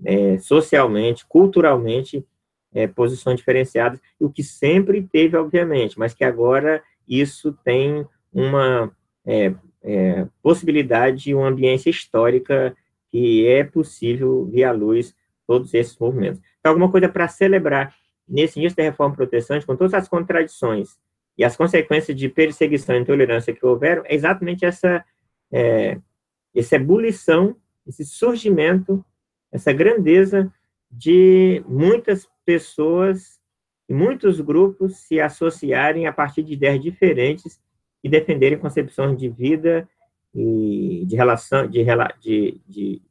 é, 0.04 0.40
socialmente, 0.40 1.24
culturalmente, 1.28 2.26
é, 2.74 2.88
posições 2.88 3.38
diferenciadas, 3.38 4.00
o 4.20 4.30
que 4.30 4.42
sempre 4.42 5.04
teve, 5.04 5.38
obviamente, 5.38 6.00
mas 6.00 6.16
que 6.16 6.24
agora 6.24 6.82
isso 7.08 7.56
tem 7.64 8.08
uma 8.34 8.92
é, 9.26 9.54
é, 9.84 10.28
possibilidade, 10.42 11.34
uma 11.34 11.48
ambiência 11.48 11.92
histórica 11.92 12.76
que 13.12 13.48
é 13.48 13.64
possível 13.64 14.46
via 14.46 14.72
luz 14.72 15.16
todos 15.46 15.74
esses 15.76 15.98
movimentos. 15.98 16.42
Então, 16.60 16.72
alguma 16.72 16.92
coisa 16.92 17.08
para 17.08 17.28
celebrar 17.28 17.94
nesse 18.30 18.60
início 18.60 18.78
da 18.78 18.84
reforma 18.84 19.16
protestante, 19.16 19.66
com 19.66 19.76
todas 19.76 19.94
as 19.94 20.08
contradições 20.08 20.98
e 21.38 21.44
as 21.44 21.56
consequências 21.56 22.16
de 22.16 22.30
perseguição 22.30 22.96
e 22.96 23.00
intolerância 23.00 23.54
que 23.54 23.66
houveram, 23.66 24.04
é 24.06 24.14
exatamente 24.14 24.66
essa, 24.66 25.04
é, 25.52 25.98
essa 26.56 26.76
ebulição, 26.76 27.56
esse 27.88 28.06
surgimento, 28.06 29.04
essa 29.52 29.74
grandeza 29.74 30.52
de 30.92 31.64
muitas 31.68 32.28
pessoas 32.46 33.40
e 33.88 33.94
muitos 33.94 34.40
grupos 34.40 34.98
se 34.98 35.20
associarem 35.20 36.06
a 36.06 36.14
partir 36.14 36.44
de 36.44 36.54
ideias 36.54 36.82
diferentes 36.82 37.60
e 38.04 38.10
defenderem 38.10 38.60
concepções 38.60 39.18
de 39.18 39.30
vida 39.30 39.88
e 40.34 41.04
de 41.08 41.16
relação, 41.16 41.68
de, 41.68 41.84
de, 42.20 42.62
de, 42.68 43.02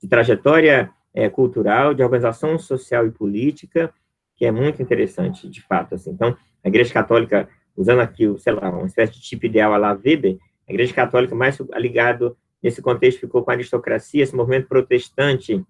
de 0.00 0.08
trajetória 0.08 0.90
é, 1.12 1.28
cultural, 1.28 1.92
de 1.92 2.02
organização 2.02 2.58
social 2.58 3.06
e 3.06 3.10
política, 3.10 3.92
que 4.38 4.46
é 4.46 4.52
muito 4.52 4.80
interessante, 4.80 5.48
de 5.48 5.60
fato, 5.60 5.96
assim. 5.96 6.10
Então, 6.10 6.36
a 6.64 6.68
Igreja 6.68 6.94
Católica, 6.94 7.48
usando 7.76 8.00
aqui, 8.00 8.24
sei 8.38 8.52
lá, 8.52 8.70
uma 8.70 8.86
espécie 8.86 9.14
de 9.14 9.20
tipo 9.20 9.44
ideal 9.44 9.74
a 9.74 9.76
la 9.76 9.92
Weber, 9.92 10.38
a 10.68 10.72
Igreja 10.72 10.94
Católica 10.94 11.34
mais 11.34 11.58
ligado 11.76 12.36
nesse 12.62 12.80
contexto 12.80 13.20
ficou 13.20 13.42
com 13.42 13.50
a 13.50 13.54
aristocracia, 13.54 14.22
esse 14.22 14.34
movimento 14.34 14.68
protestante 14.68 15.64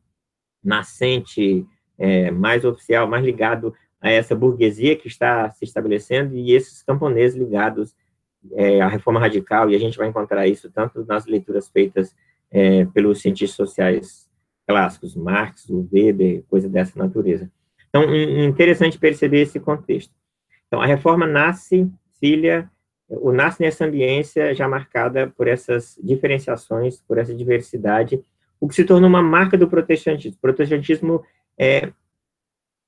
nascente, 0.63 1.67
é, 1.97 2.31
mais 2.31 2.65
oficial, 2.65 3.09
mais 3.09 3.25
ligado 3.25 3.75
a 4.01 4.11
essa 4.11 4.35
burguesia 4.35 4.97
que 4.97 5.09
está 5.09 5.51
se 5.51 5.65
estabelecendo 5.65 6.37
e 6.37 6.53
esses 6.53 6.83
camponeses 6.83 7.39
ligados 7.39 7.97
é, 8.53 8.81
à 8.81 8.89
reforma 8.89 9.19
radical, 9.19 9.71
e 9.71 9.75
a 9.75 9.79
gente 9.79 9.97
vai 9.97 10.09
encontrar 10.09 10.47
isso 10.47 10.71
tanto 10.71 11.05
nas 11.07 11.27
leituras 11.27 11.69
feitas 11.69 12.15
é, 12.51 12.85
pelos 12.87 13.21
cientistas 13.21 13.57
sociais 13.57 14.29
clássicos, 14.67 15.17
Marx, 15.17 15.67
Weber, 15.71 16.45
coisa 16.49 16.69
dessa 16.69 16.99
natureza. 16.99 17.51
Então, 17.89 18.15
interessante 18.15 18.99
perceber 18.99 19.43
esse 19.43 19.59
contexto. 19.59 20.13
Então, 20.67 20.81
a 20.81 20.87
reforma 20.87 21.27
nasce, 21.27 21.91
filha, 22.21 22.71
ou 23.09 23.33
nasce 23.33 23.63
nessa 23.63 23.87
ambiência 23.87 24.55
já 24.55 24.69
marcada 24.69 25.33
por 25.37 25.49
essas 25.49 25.99
diferenciações, 26.03 27.01
por 27.01 27.17
essa 27.17 27.35
diversidade, 27.35 28.23
o 28.61 28.69
que 28.69 28.75
se 28.75 28.85
tornou 28.85 29.09
uma 29.09 29.23
marca 29.23 29.57
do 29.57 29.69
protestantismo. 29.69 30.37
O 30.37 30.43
protestantismo, 30.43 31.25
é, 31.59 31.91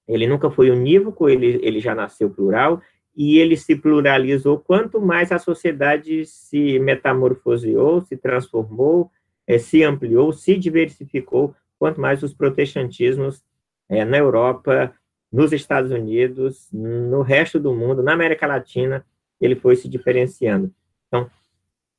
ele 0.06 0.26
nunca 0.26 0.50
foi 0.50 0.70
unívoco, 0.70 1.28
ele, 1.28 1.58
ele 1.62 1.80
já 1.80 1.94
nasceu 1.94 2.28
plural, 2.28 2.82
e 3.16 3.38
ele 3.38 3.56
se 3.56 3.74
pluralizou 3.74 4.58
quanto 4.58 5.00
mais 5.00 5.32
a 5.32 5.38
sociedade 5.38 6.24
se 6.26 6.78
metamorfoseou, 6.78 8.02
se 8.02 8.16
transformou, 8.16 9.10
é, 9.46 9.58
se 9.58 9.82
ampliou, 9.82 10.32
se 10.32 10.56
diversificou, 10.56 11.54
quanto 11.78 12.00
mais 12.00 12.22
os 12.22 12.34
protestantismos 12.34 13.42
é, 13.90 14.04
na 14.04 14.16
Europa, 14.16 14.94
nos 15.32 15.52
Estados 15.52 15.90
Unidos, 15.90 16.68
no 16.72 17.22
resto 17.22 17.58
do 17.58 17.74
mundo, 17.74 18.02
na 18.02 18.12
América 18.12 18.46
Latina, 18.46 19.04
ele 19.40 19.56
foi 19.56 19.74
se 19.74 19.88
diferenciando. 19.88 20.72
Então, 21.08 21.28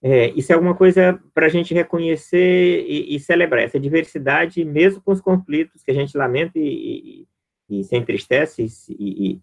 é, 0.02 0.30
isso 0.32 0.52
é 0.52 0.56
alguma 0.56 0.74
coisa 0.74 1.22
para 1.34 1.46
a 1.46 1.50
gente 1.50 1.74
reconhecer 1.74 2.86
e, 2.88 3.16
e, 3.16 3.20
celebrar 3.20 3.64
essa 3.64 3.80
diversidade, 3.80 4.64
mesmo 4.66 5.02
com 5.02 5.12
os 5.12 5.22
conflitos 5.22 5.84
que 5.84 5.92
a 5.92 5.94
gente 5.94 6.18
lamenta 6.18 6.58
e, 6.58 7.28
e, 7.70 7.80
e 7.80 7.84
se 7.84 7.96
entristece 7.96 8.66
e, 8.90 9.40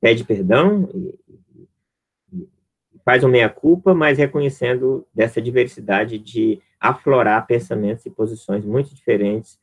pede 0.00 0.24
perdão, 0.24 0.88
faz 3.04 3.24
uma 3.24 3.30
meia-culpa, 3.30 3.94
mas 3.94 4.18
reconhecendo 4.18 5.06
dessa 5.14 5.40
diversidade 5.40 6.18
de 6.18 6.60
aflorar 6.78 7.46
pensamentos 7.46 8.04
e 8.04 8.10
posições 8.10 8.64
muito 8.64 8.94
diferentes 8.94 9.58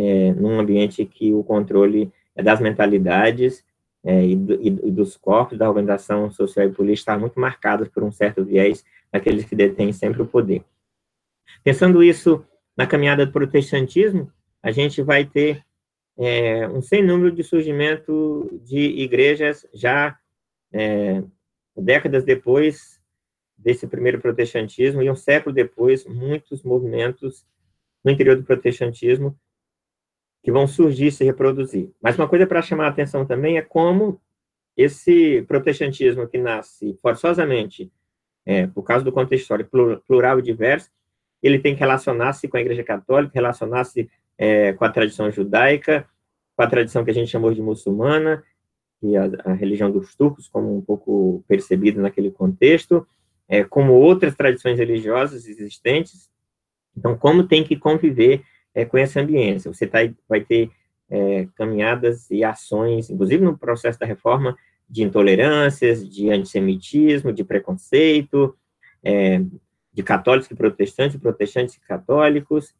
é, 0.00 0.32
num 0.32 0.58
ambiente 0.58 1.04
que 1.04 1.32
o 1.32 1.42
controle 1.42 2.12
é 2.34 2.42
das 2.42 2.60
mentalidades 2.60 3.64
é, 4.02 4.24
e, 4.24 4.36
do, 4.36 4.54
e, 4.62 4.70
dos 4.70 5.16
corpos 5.16 5.58
da 5.58 5.68
organização 5.68 6.30
social 6.30 6.66
e 6.66 6.72
política 6.72 7.12
está 7.12 7.18
muito 7.18 7.38
marcados 7.38 7.88
por 7.88 8.02
um 8.02 8.10
certo 8.10 8.44
viés 8.44 8.84
daqueles 9.12 9.44
que 9.44 9.54
detêm 9.54 9.92
sempre 9.92 10.22
o 10.22 10.26
poder. 10.26 10.64
Pensando 11.62 12.02
isso 12.02 12.44
na 12.76 12.86
caminhada 12.86 13.26
do 13.26 13.32
protestantismo, 13.32 14.32
a 14.62 14.70
gente 14.70 15.02
vai 15.02 15.24
ter 15.24 15.64
é, 16.18 16.68
um 16.68 16.80
sem 16.80 17.02
número 17.02 17.32
de 17.32 17.42
surgimento 17.42 18.60
de 18.64 18.78
igrejas 18.78 19.66
já 19.74 20.18
é, 20.72 21.22
décadas 21.76 22.24
depois 22.24 23.00
desse 23.56 23.86
primeiro 23.86 24.20
protestantismo 24.20 25.02
e 25.02 25.10
um 25.10 25.14
século 25.14 25.54
depois, 25.54 26.06
muitos 26.06 26.62
movimentos 26.62 27.44
no 28.02 28.10
interior 28.10 28.36
do 28.36 28.44
protestantismo 28.44 29.38
que 30.42 30.50
vão 30.50 30.66
surgir 30.66 31.08
e 31.08 31.12
se 31.12 31.24
reproduzir. 31.24 31.90
Mas 32.02 32.16
uma 32.16 32.28
coisa 32.28 32.46
para 32.46 32.62
chamar 32.62 32.86
a 32.86 32.88
atenção 32.88 33.26
também 33.26 33.58
é 33.58 33.62
como 33.62 34.20
esse 34.76 35.42
protestantismo 35.42 36.26
que 36.26 36.38
nasce 36.38 36.98
forçosamente, 37.02 37.92
é, 38.46 38.66
por 38.66 38.82
causa 38.82 39.04
do 39.04 39.12
contexto 39.12 39.42
histórico 39.42 39.70
plural 40.06 40.38
e 40.38 40.42
diverso, 40.42 40.90
ele 41.42 41.58
tem 41.58 41.74
que 41.74 41.80
relacionar-se 41.80 42.48
com 42.48 42.56
a 42.56 42.60
Igreja 42.60 42.82
Católica, 42.82 43.32
relacionar-se 43.34 44.10
é, 44.38 44.72
com 44.72 44.84
a 44.84 44.90
tradição 44.90 45.30
judaica, 45.30 46.06
com 46.56 46.62
a 46.62 46.66
tradição 46.66 47.04
que 47.04 47.10
a 47.10 47.14
gente 47.14 47.30
chamou 47.30 47.52
de 47.52 47.62
muçulmana, 47.62 48.42
e 49.02 49.16
a, 49.16 49.30
a 49.44 49.52
religião 49.52 49.90
dos 49.90 50.14
turcos, 50.14 50.48
como 50.48 50.76
um 50.76 50.80
pouco 50.80 51.44
percebida 51.48 52.00
naquele 52.00 52.30
contexto, 52.30 53.06
é, 53.48 53.64
como 53.64 53.92
outras 53.94 54.34
tradições 54.34 54.78
religiosas 54.78 55.46
existentes. 55.46 56.30
Então, 56.96 57.16
como 57.16 57.46
tem 57.46 57.64
que 57.64 57.76
conviver 57.76 58.42
é, 58.74 58.84
com 58.84 58.98
essa 58.98 59.20
ambiência. 59.20 59.72
Você 59.72 59.86
tá, 59.86 59.98
vai 60.28 60.40
ter 60.40 60.70
é, 61.08 61.46
caminhadas 61.56 62.30
e 62.30 62.44
ações, 62.44 63.10
inclusive 63.10 63.44
no 63.44 63.58
processo 63.58 63.98
da 63.98 64.06
reforma, 64.06 64.56
de 64.88 65.02
intolerâncias, 65.02 66.08
de 66.08 66.30
antissemitismo, 66.30 67.32
de 67.32 67.44
preconceito, 67.44 68.56
é, 69.02 69.40
de 69.92 70.02
católicos 70.02 70.50
e 70.50 70.54
protestantes, 70.54 71.20
protestantes 71.20 71.74
e 71.76 71.80
católicos, 71.80 72.74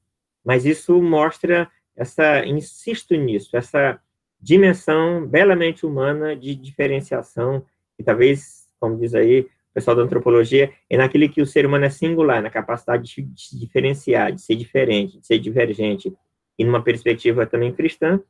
mas 0.45 0.65
isso 0.65 1.01
mostra 1.03 1.71
essa, 1.97 2.45
insisto 2.47 3.15
nisso, 3.15 3.57
essa 3.57 4.01
dimensão 4.41 5.27
belamente 5.27 5.85
humana 5.85 6.35
de 6.35 6.55
diferenciação, 6.55 7.65
e 7.99 8.03
talvez, 8.03 8.67
como 8.79 8.97
diz 8.97 9.15
aí 9.15 9.47
pessoal 9.73 9.97
da 9.97 10.03
antropologia, 10.03 10.73
é 10.89 10.97
naquele 10.97 11.29
que 11.29 11.41
o 11.41 11.47
ser 11.47 11.65
humano 11.65 11.85
é 11.85 11.91
singular, 11.91 12.43
na 12.43 12.51
capacidade 12.51 13.05
de, 13.05 13.41
se 13.41 13.59
diferenciar, 13.59 14.33
de 14.33 14.43
ser 14.43 14.57
diferente, 14.57 15.19
de 15.19 15.27
ser 15.27 15.39
divergente, 15.39 16.13
e 16.59 16.65
numa 16.65 16.83
perspectiva 16.83 17.47
também 17.47 17.73
cristã 17.73 18.21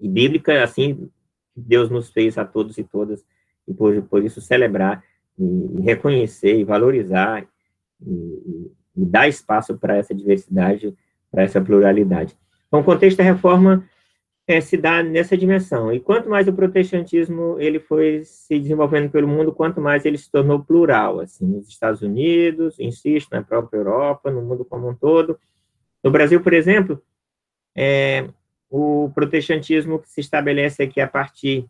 e 0.00 0.08
bíblica, 0.08 0.62
assim, 0.62 1.10
Deus 1.54 1.90
nos 1.90 2.10
fez 2.10 2.38
a 2.38 2.44
todos 2.44 2.78
e 2.78 2.84
todas, 2.84 3.24
e 3.66 3.74
por, 3.74 4.00
por 4.02 4.24
isso 4.24 4.40
celebrar, 4.40 5.02
e, 5.38 5.80
reconhecer, 5.82 6.58
e 6.58 6.64
valorizar, 6.64 7.46
e, 8.00 8.10
e, 8.10 8.72
e 9.02 9.04
dar 9.04 9.28
espaço 9.28 9.76
para 9.76 9.96
essa 9.96 10.14
diversidade, 10.14 10.94
para 11.30 11.42
essa 11.42 11.60
pluralidade. 11.60 12.36
Então, 12.66 12.80
o 12.80 12.84
contexto 12.84 13.18
da 13.18 13.24
reforma 13.24 13.88
é, 14.46 14.60
se 14.60 14.76
dá 14.76 15.02
nessa 15.02 15.36
dimensão. 15.36 15.92
E 15.92 15.98
quanto 15.98 16.28
mais 16.28 16.46
o 16.46 16.52
protestantismo 16.52 17.56
ele 17.58 17.80
foi 17.80 18.22
se 18.24 18.58
desenvolvendo 18.58 19.10
pelo 19.10 19.26
mundo, 19.26 19.52
quanto 19.52 19.80
mais 19.80 20.04
ele 20.04 20.16
se 20.16 20.30
tornou 20.30 20.62
plural, 20.62 21.20
assim, 21.20 21.44
nos 21.44 21.68
Estados 21.68 22.00
Unidos, 22.00 22.78
insisto, 22.78 23.30
na 23.32 23.42
própria 23.42 23.78
Europa, 23.78 24.30
no 24.30 24.42
mundo 24.42 24.64
como 24.64 24.88
um 24.88 24.94
todo. 24.94 25.38
No 26.02 26.10
Brasil, 26.10 26.40
por 26.40 26.52
exemplo, 26.52 27.02
é, 27.76 28.28
o 28.70 29.10
protestantismo 29.14 30.00
se 30.04 30.20
estabelece 30.20 30.82
aqui 30.82 31.00
a 31.00 31.08
partir 31.08 31.68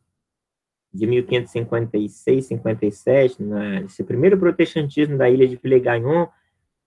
de 0.93 1.07
1556, 1.07 2.47
57, 2.47 3.43
nesse 3.43 4.05
primeiro 4.05 4.39
protestantismo 4.39 5.17
da 5.17 5.29
ilha 5.29 5.49
de 5.49 5.57
Fillegagnon, 5.57 6.27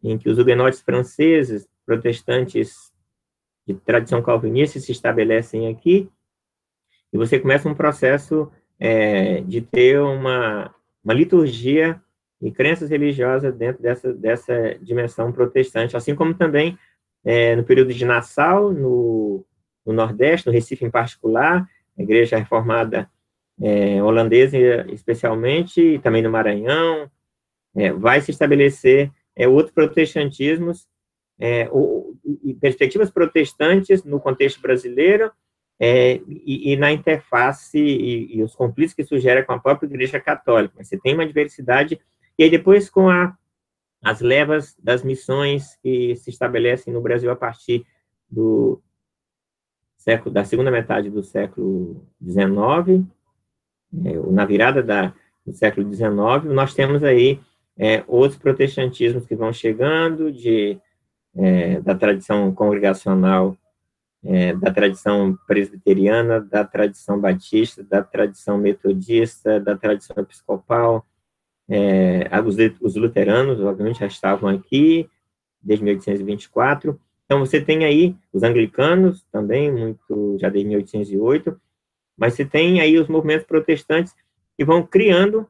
em 0.04 0.18
que 0.18 0.30
os 0.30 0.38
huguenotes 0.38 0.82
franceses, 0.82 1.68
protestantes 1.86 2.89
de 3.74 3.80
tradição 3.82 4.22
calvinista, 4.22 4.80
se 4.80 4.92
estabelecem 4.92 5.68
aqui, 5.68 6.10
e 7.14 7.18
você 7.18 7.40
começa 7.40 7.70
um 7.70 7.76
processo 7.76 8.52
é, 8.80 9.42
de 9.42 9.62
ter 9.62 10.00
uma, 10.00 10.74
uma 11.04 11.14
liturgia 11.14 12.02
e 12.42 12.52
crenças 12.52 12.90
religiosas 12.90 13.54
dentro 13.56 13.82
dessa, 13.82 14.14
dessa 14.14 14.76
dimensão 14.82 15.32
protestante, 15.32 15.96
assim 15.96 16.16
como 16.16 16.34
também 16.34 16.78
é, 17.24 17.56
no 17.56 17.64
período 17.64 17.94
de 17.94 18.06
Nassau, 18.06 18.72
no, 18.72 19.46
no 19.86 19.94
Nordeste, 19.94 20.48
no 20.48 20.54
Recife 20.54 20.86
em 20.86 20.92
particular, 20.92 21.68
a 21.98 22.02
igreja 22.02 22.38
reformada 22.38 23.10
é, 23.62 24.02
holandesa 24.02 24.58
especialmente, 24.90 25.82
e 25.82 26.00
também 26.00 26.22
no 26.22 26.32
Maranhão, 26.32 27.12
é, 27.76 27.92
vai 27.92 28.22
se 28.22 28.32
estabelecer 28.32 29.12
é, 29.36 29.48
outros 29.48 29.74
protestantismos, 29.74 30.88
é, 31.40 31.70
perspectivas 32.60 33.10
protestantes 33.10 34.04
no 34.04 34.20
contexto 34.20 34.62
brasileiro, 34.62 35.32
é, 35.80 36.22
e, 36.28 36.74
e, 36.74 36.76
na 36.76 36.92
interface 36.92 37.80
e, 37.80 38.36
e, 38.36 38.44
os 38.44 38.54
conflitos 38.54 38.94
que 38.94 39.02
isso 39.02 39.18
gera 39.18 39.46
com 39.46 39.54
a 39.54 39.60
própria 39.60 39.88
Igreja 39.88 40.20
Católica. 40.20 40.84
Você 40.84 41.00
tem 41.00 41.14
uma 41.14 41.26
diversidade, 41.26 42.00
e 42.38 42.44
aí 42.44 42.50
depois 42.50 42.90
com 42.90 43.10
a, 43.10 43.34
as 44.04 44.20
levas 44.20 44.76
das 44.78 45.04
missões 45.04 45.78
que 45.82 46.16
se 46.18 46.30
estabelecem 46.30 46.94
no 46.94 47.02
Brasil 47.02 47.32
a 47.32 47.36
partir 47.36 47.86
do, 48.30 48.82
século, 49.98 50.34
da 50.34 50.44
segunda 50.44 50.70
metade 50.70 51.10
do 51.10 51.24
século 51.24 52.06
XIX, 52.22 53.06
é, 54.06 54.32
na 54.32 54.46
virada 54.46 54.84
da, 54.84 55.14
do 55.46 55.54
século 55.54 55.92
XIX, 55.94 56.12
nós 56.54 56.74
temos 56.74 57.04
aí 57.06 57.40
é, 57.78 58.04
outros 58.06 58.38
protestantismos 58.38 59.26
que 59.26 59.36
vão 59.36 59.54
chegando, 59.54 60.32
de, 60.32 60.78
é, 61.36 61.80
da 61.82 61.96
tradição 61.96 62.54
congregacional, 62.54 63.58
é, 64.24 64.54
da 64.54 64.72
tradição 64.72 65.38
presbiteriana, 65.48 66.42
da 66.42 66.64
tradição 66.66 67.20
batista, 67.20 67.84
da 67.84 68.04
tradição 68.04 68.58
metodista, 68.58 69.60
da 69.60 69.78
tradição 69.78 70.16
episcopal, 70.18 71.06
é, 71.70 72.28
os, 72.46 72.58
os 72.82 72.96
luteranos, 72.96 73.60
obviamente, 73.62 74.00
já 74.00 74.08
estavam 74.08 74.50
aqui, 74.50 75.10
desde 75.62 75.84
1824, 75.86 77.00
então, 77.30 77.46
você 77.46 77.62
tem 77.62 77.86
aí 77.86 78.16
os 78.34 78.42
anglicanos 78.42 79.24
também, 79.32 79.72
muito 79.72 80.36
já 80.40 80.50
desde 80.50 80.68
1808, 80.68 81.62
mas 82.18 82.34
você 82.34 82.44
tem 82.44 82.82
aí 82.82 82.98
os 82.98 83.08
movimentos 83.08 83.46
protestantes 83.46 84.16
que 84.58 84.66
vão 84.66 84.82
criando 84.82 85.48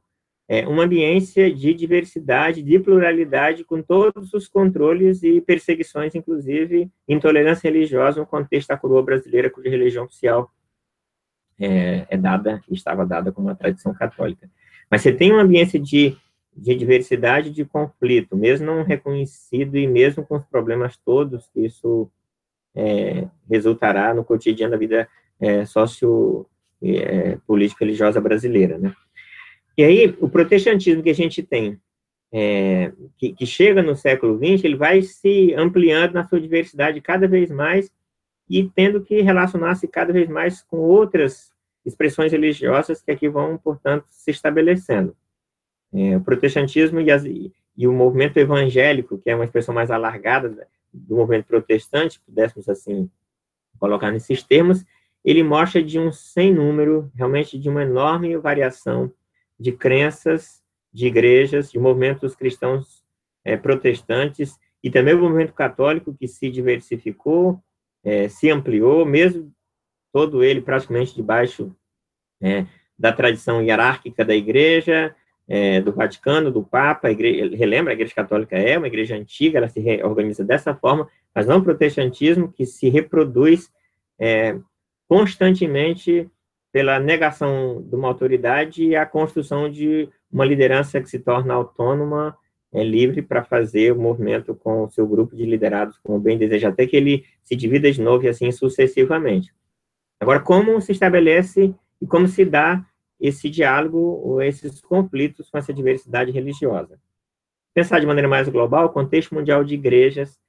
é, 0.50 0.68
uma 0.68 0.84
ambiência 0.84 1.54
de 1.54 1.74
diversidade, 1.74 2.64
de 2.64 2.80
pluralidade, 2.80 3.64
com 3.64 3.82
todos 3.82 4.34
os 4.34 4.48
controles 4.48 5.24
e 5.24 5.40
perseguições, 5.40 6.16
inclusive 6.16 6.90
intolerância 7.08 7.70
religiosa 7.70 8.20
no 8.20 8.26
contexto 8.26 8.70
da 8.70 8.78
coroa 8.78 9.04
brasileira, 9.04 9.50
cuja 9.50 9.70
religião 9.70 10.06
oficial 10.06 10.52
é, 11.60 12.08
é 12.10 12.18
dada, 12.18 12.62
estava 12.72 13.06
dada 13.06 13.32
como 13.32 13.48
uma 13.48 13.56
tradição 13.56 13.94
católica. 13.94 14.50
Mas 14.90 15.02
você 15.02 15.14
tem 15.14 15.32
uma 15.32 15.44
ambiência 15.44 15.80
de 15.80 16.18
de 16.60 16.76
diversidade 16.76 17.52
de 17.52 17.64
conflito, 17.64 18.36
mesmo 18.36 18.66
não 18.66 18.84
reconhecido 18.84 19.78
e 19.78 19.88
mesmo 19.88 20.26
com 20.26 20.36
os 20.36 20.46
problemas 20.46 20.98
todos 20.98 21.48
que 21.50 21.66
isso 21.66 22.10
é, 22.76 23.28
resultará 23.50 24.14
no 24.14 24.24
cotidiano 24.24 24.72
da 24.72 24.78
vida 24.78 25.08
é, 25.40 25.66
socio 25.66 26.46
é, 26.82 27.38
política 27.48 27.86
religiosa 27.86 28.20
brasileira, 28.20 28.78
né? 28.78 28.94
E 29.80 29.84
aí, 29.86 30.14
o 30.20 30.28
protestantismo 30.28 31.02
que 31.02 31.10
a 31.10 31.16
gente 31.16 31.42
tem, 31.42 31.80
é, 32.34 32.92
que, 33.18 33.32
que, 33.32 33.46
chega 33.46 33.82
no 33.82 33.96
século 33.96 34.38
XX, 34.38 34.66
ele 34.66 34.76
vai 34.76 35.02
se 35.02 35.54
ampliando 35.54 36.16
na 36.16 36.28
sua 36.28 36.42
diversidade 36.42 37.00
cada 37.00 37.30
vez 37.30 37.50
mais 37.50 37.90
e 38.50 38.68
tendo 38.68 39.02
que 39.02 39.22
relacionar-se 39.22 39.88
cada 39.88 40.12
vez 40.12 40.28
mais 40.28 40.62
com 40.64 40.80
outras 40.80 41.54
expressões 41.86 42.34
religiosas 42.34 43.02
que 43.02 43.10
aqui 43.10 43.30
vão, 43.30 43.58
portanto, 43.58 44.04
se 44.10 44.32
estabelecendo. 44.32 45.16
É, 45.94 46.18
o 46.18 46.22
protestantismo 46.22 47.00
e, 47.00 47.10
as, 47.10 47.24
e, 47.24 47.54
o 47.88 47.94
movimento 47.94 48.36
evangélico, 48.36 49.18
que 49.18 49.30
é 49.30 49.36
uma 49.36 49.46
expressão 49.46 49.74
mais 49.74 49.90
alargada 49.90 50.68
do 50.92 51.16
movimento 51.16 51.46
protestante, 51.46 52.20
pudéssemos 52.26 52.68
assim 52.68 53.10
colocar 53.80 54.12
nesses 54.12 54.44
termos, 54.44 54.84
ele 55.24 55.42
mostra 55.42 55.82
de 55.82 55.98
um 55.98 56.12
sem 56.12 56.54
número, 56.54 57.10
realmente 57.16 57.58
de 57.58 57.70
uma 57.70 57.84
enorme 57.84 58.36
variação 58.36 59.10
de 59.60 59.72
crenças, 59.72 60.62
de 60.92 61.08
igrejas, 61.08 61.72
de 61.72 61.78
movimentos 61.78 62.36
cristãos 62.36 63.04
é, 63.44 63.58
protestantes 63.58 64.58
e 64.84 64.90
também 64.90 65.14
o 65.14 65.20
movimento 65.20 65.54
católico 65.54 66.16
que 66.18 66.28
se 66.28 66.50
diversificou, 66.50 67.62
é, 68.04 68.30
se 68.30 68.50
ampliou, 68.50 69.06
mesmo 69.06 69.52
todo 70.12 70.44
ele 70.44 70.62
praticamente 70.62 71.16
debaixo 71.16 71.76
é, 72.42 72.66
da 72.98 73.12
tradição 73.12 73.62
hierárquica 73.62 74.26
da 74.26 74.34
igreja, 74.34 75.16
é, 75.48 75.82
do 75.82 75.92
Vaticano, 75.92 76.52
do 76.52 76.64
Papa, 76.64 77.10
igreja, 77.10 77.56
relembra, 77.56 77.92
a 77.92 77.96
Igreja 77.96 78.14
Católica 78.14 78.56
é 78.56 78.78
uma 78.78 78.88
igreja 78.88 79.16
antiga, 79.16 79.58
ela 79.58 79.68
se 79.68 79.82
organiza 80.04 80.44
dessa 80.44 80.76
forma, 80.76 81.10
mas 81.34 81.48
não 81.48 81.58
o 81.58 81.64
protestantismo 81.64 82.52
que 82.52 82.66
se 82.66 82.88
reproduz 82.88 83.72
é, 84.20 84.60
constantemente 85.08 86.30
pela 86.72 87.00
negação 87.00 87.82
de 87.82 87.96
uma 87.96 88.08
autoridade 88.08 88.84
e 88.84 88.96
a 88.96 89.06
construção 89.06 89.70
de 89.70 90.10
uma 90.32 90.46
liderança 90.46 91.02
que 91.02 91.10
se 91.10 91.20
torna 91.20 91.54
autônoma, 91.54 92.38
é, 92.72 92.84
livre 92.84 93.22
para 93.22 93.44
fazer 93.44 93.92
o 93.92 94.00
movimento 94.00 94.54
com 94.54 94.84
o 94.84 94.90
seu 94.90 95.08
grupo 95.08 95.36
de 95.36 95.44
liderados, 95.44 95.98
como 96.04 96.20
bem 96.20 96.38
deseja, 96.38 96.70
até 96.70 96.86
que 96.86 96.96
ele 96.96 97.26
se 97.44 97.56
divida 97.56 97.92
de 97.92 98.02
novo 98.02 98.26
e 98.26 98.30
assim 98.30 98.52
sucessivamente. 98.52 99.52
Agora, 100.20 100.40
como 100.40 100.80
se 100.80 100.92
estabelece 100.92 101.74
e 102.00 102.06
como 102.06 102.28
se 102.28 102.46
dá 102.46 102.86
esse 103.20 103.50
diálogo 103.50 103.98
ou 103.98 104.42
esses 104.42 104.80
conflitos 104.82 105.50
com 105.50 105.58
essa 105.58 105.74
diversidade 105.74 106.32
religiosa. 106.32 107.00
Pensar 107.74 108.00
de 108.00 108.06
maneira 108.06 108.28
mais 108.28 108.48
global, 108.48 108.86
o 108.86 108.90
contexto 108.90 109.36
mundial 109.36 109.64
de 109.64 109.74
igrejas 109.74 110.40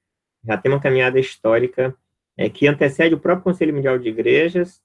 já 0.43 0.57
tem 0.57 0.71
uma 0.71 0.79
caminhada 0.79 1.19
histórica 1.19 1.95
é, 2.37 2.49
que 2.49 2.67
antecede 2.67 3.13
o 3.13 3.19
próprio 3.19 3.43
Conselho 3.43 3.73
Mundial 3.73 3.97
de 3.99 4.09
Igrejas. 4.09 4.81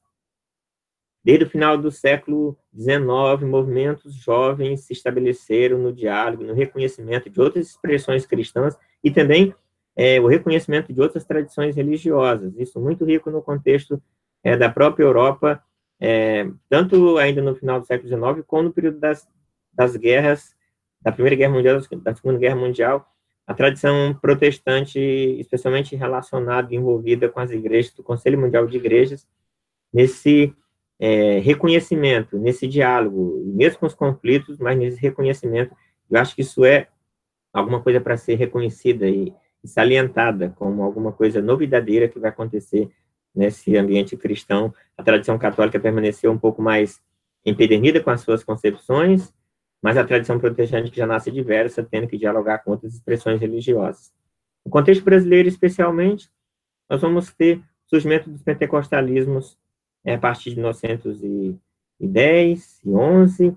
Desde 1.26 1.44
o 1.44 1.50
final 1.50 1.76
do 1.76 1.90
século 1.90 2.56
XIX, 2.72 3.42
movimentos 3.42 4.14
jovens 4.14 4.82
se 4.82 4.92
estabeleceram 4.92 5.76
no 5.76 5.92
diálogo, 5.92 6.44
no 6.44 6.54
reconhecimento 6.54 7.28
de 7.28 7.40
outras 7.40 7.66
expressões 7.66 8.24
cristãs 8.24 8.78
e 9.02 9.10
também 9.10 9.52
é, 9.96 10.20
o 10.20 10.28
reconhecimento 10.28 10.92
de 10.92 11.00
outras 11.00 11.24
tradições 11.24 11.74
religiosas. 11.74 12.54
Isso 12.56 12.78
muito 12.78 13.04
rico 13.04 13.28
no 13.28 13.42
contexto 13.42 14.00
é, 14.44 14.56
da 14.56 14.70
própria 14.70 15.02
Europa 15.02 15.60
é, 15.98 16.48
tanto 16.68 17.18
ainda 17.18 17.42
no 17.42 17.56
final 17.56 17.80
do 17.80 17.86
século 17.86 18.08
XIX, 18.08 18.46
como 18.46 18.62
no 18.62 18.72
período 18.72 19.00
das, 19.00 19.26
das 19.72 19.96
guerras, 19.96 20.54
da 21.00 21.10
Primeira 21.10 21.34
Guerra 21.34 21.54
Mundial, 21.54 21.80
da 22.02 22.14
Segunda 22.14 22.38
Guerra 22.38 22.54
Mundial, 22.54 23.04
a 23.48 23.52
tradição 23.52 24.16
protestante, 24.22 25.00
especialmente 25.40 25.96
relacionada, 25.96 26.72
envolvida 26.72 27.28
com 27.28 27.40
as 27.40 27.50
igrejas, 27.50 27.92
do 27.94 28.04
Conselho 28.04 28.38
Mundial 28.38 28.64
de 28.68 28.76
Igrejas, 28.76 29.26
nesse 29.92 30.54
é, 30.98 31.38
reconhecimento, 31.38 32.38
nesse 32.38 32.66
diálogo, 32.66 33.42
mesmo 33.46 33.80
com 33.80 33.86
os 33.86 33.94
conflitos, 33.94 34.58
mas 34.58 34.78
nesse 34.78 35.00
reconhecimento, 35.00 35.74
eu 36.10 36.18
acho 36.18 36.34
que 36.34 36.42
isso 36.42 36.64
é 36.64 36.88
alguma 37.52 37.82
coisa 37.82 38.00
para 38.00 38.16
ser 38.16 38.34
reconhecida 38.36 39.08
e, 39.08 39.32
salientada 39.64 40.50
como 40.50 40.82
alguma 40.82 41.12
coisa 41.12 41.42
novidadeira 41.42 42.08
que 42.08 42.18
vai 42.18 42.30
acontecer 42.30 42.88
nesse 43.34 43.76
ambiente 43.76 44.16
cristão. 44.16 44.72
A 44.96 45.02
tradição 45.02 45.36
católica 45.38 45.80
permaneceu 45.80 46.30
um 46.30 46.38
pouco 46.38 46.62
mais 46.62 47.02
empedernida 47.44 48.00
com 48.00 48.10
as 48.10 48.20
suas 48.20 48.42
concepções, 48.44 49.32
mas 49.82 49.96
a 49.96 50.04
tradição 50.04 50.38
protestante 50.38 50.90
que 50.90 50.96
já 50.96 51.06
nasce 51.06 51.30
diversa, 51.30 51.82
tendo 51.82 52.06
que 52.06 52.16
dialogar 52.16 52.58
com 52.58 52.72
outras 52.72 52.94
expressões 52.94 53.40
religiosas. 53.40 54.12
No 54.64 54.70
contexto 54.70 55.04
brasileiro, 55.04 55.48
especialmente, 55.48 56.28
nós 56.88 57.00
vamos 57.00 57.32
ter 57.32 57.60
surgimento 57.86 58.28
dos 58.30 58.42
pentecostalismos 58.42 59.58
é, 60.06 60.14
a 60.14 60.18
partir 60.18 60.50
de 60.50 60.56
1910 60.56 62.80
e 62.84 62.90
11, 62.90 63.56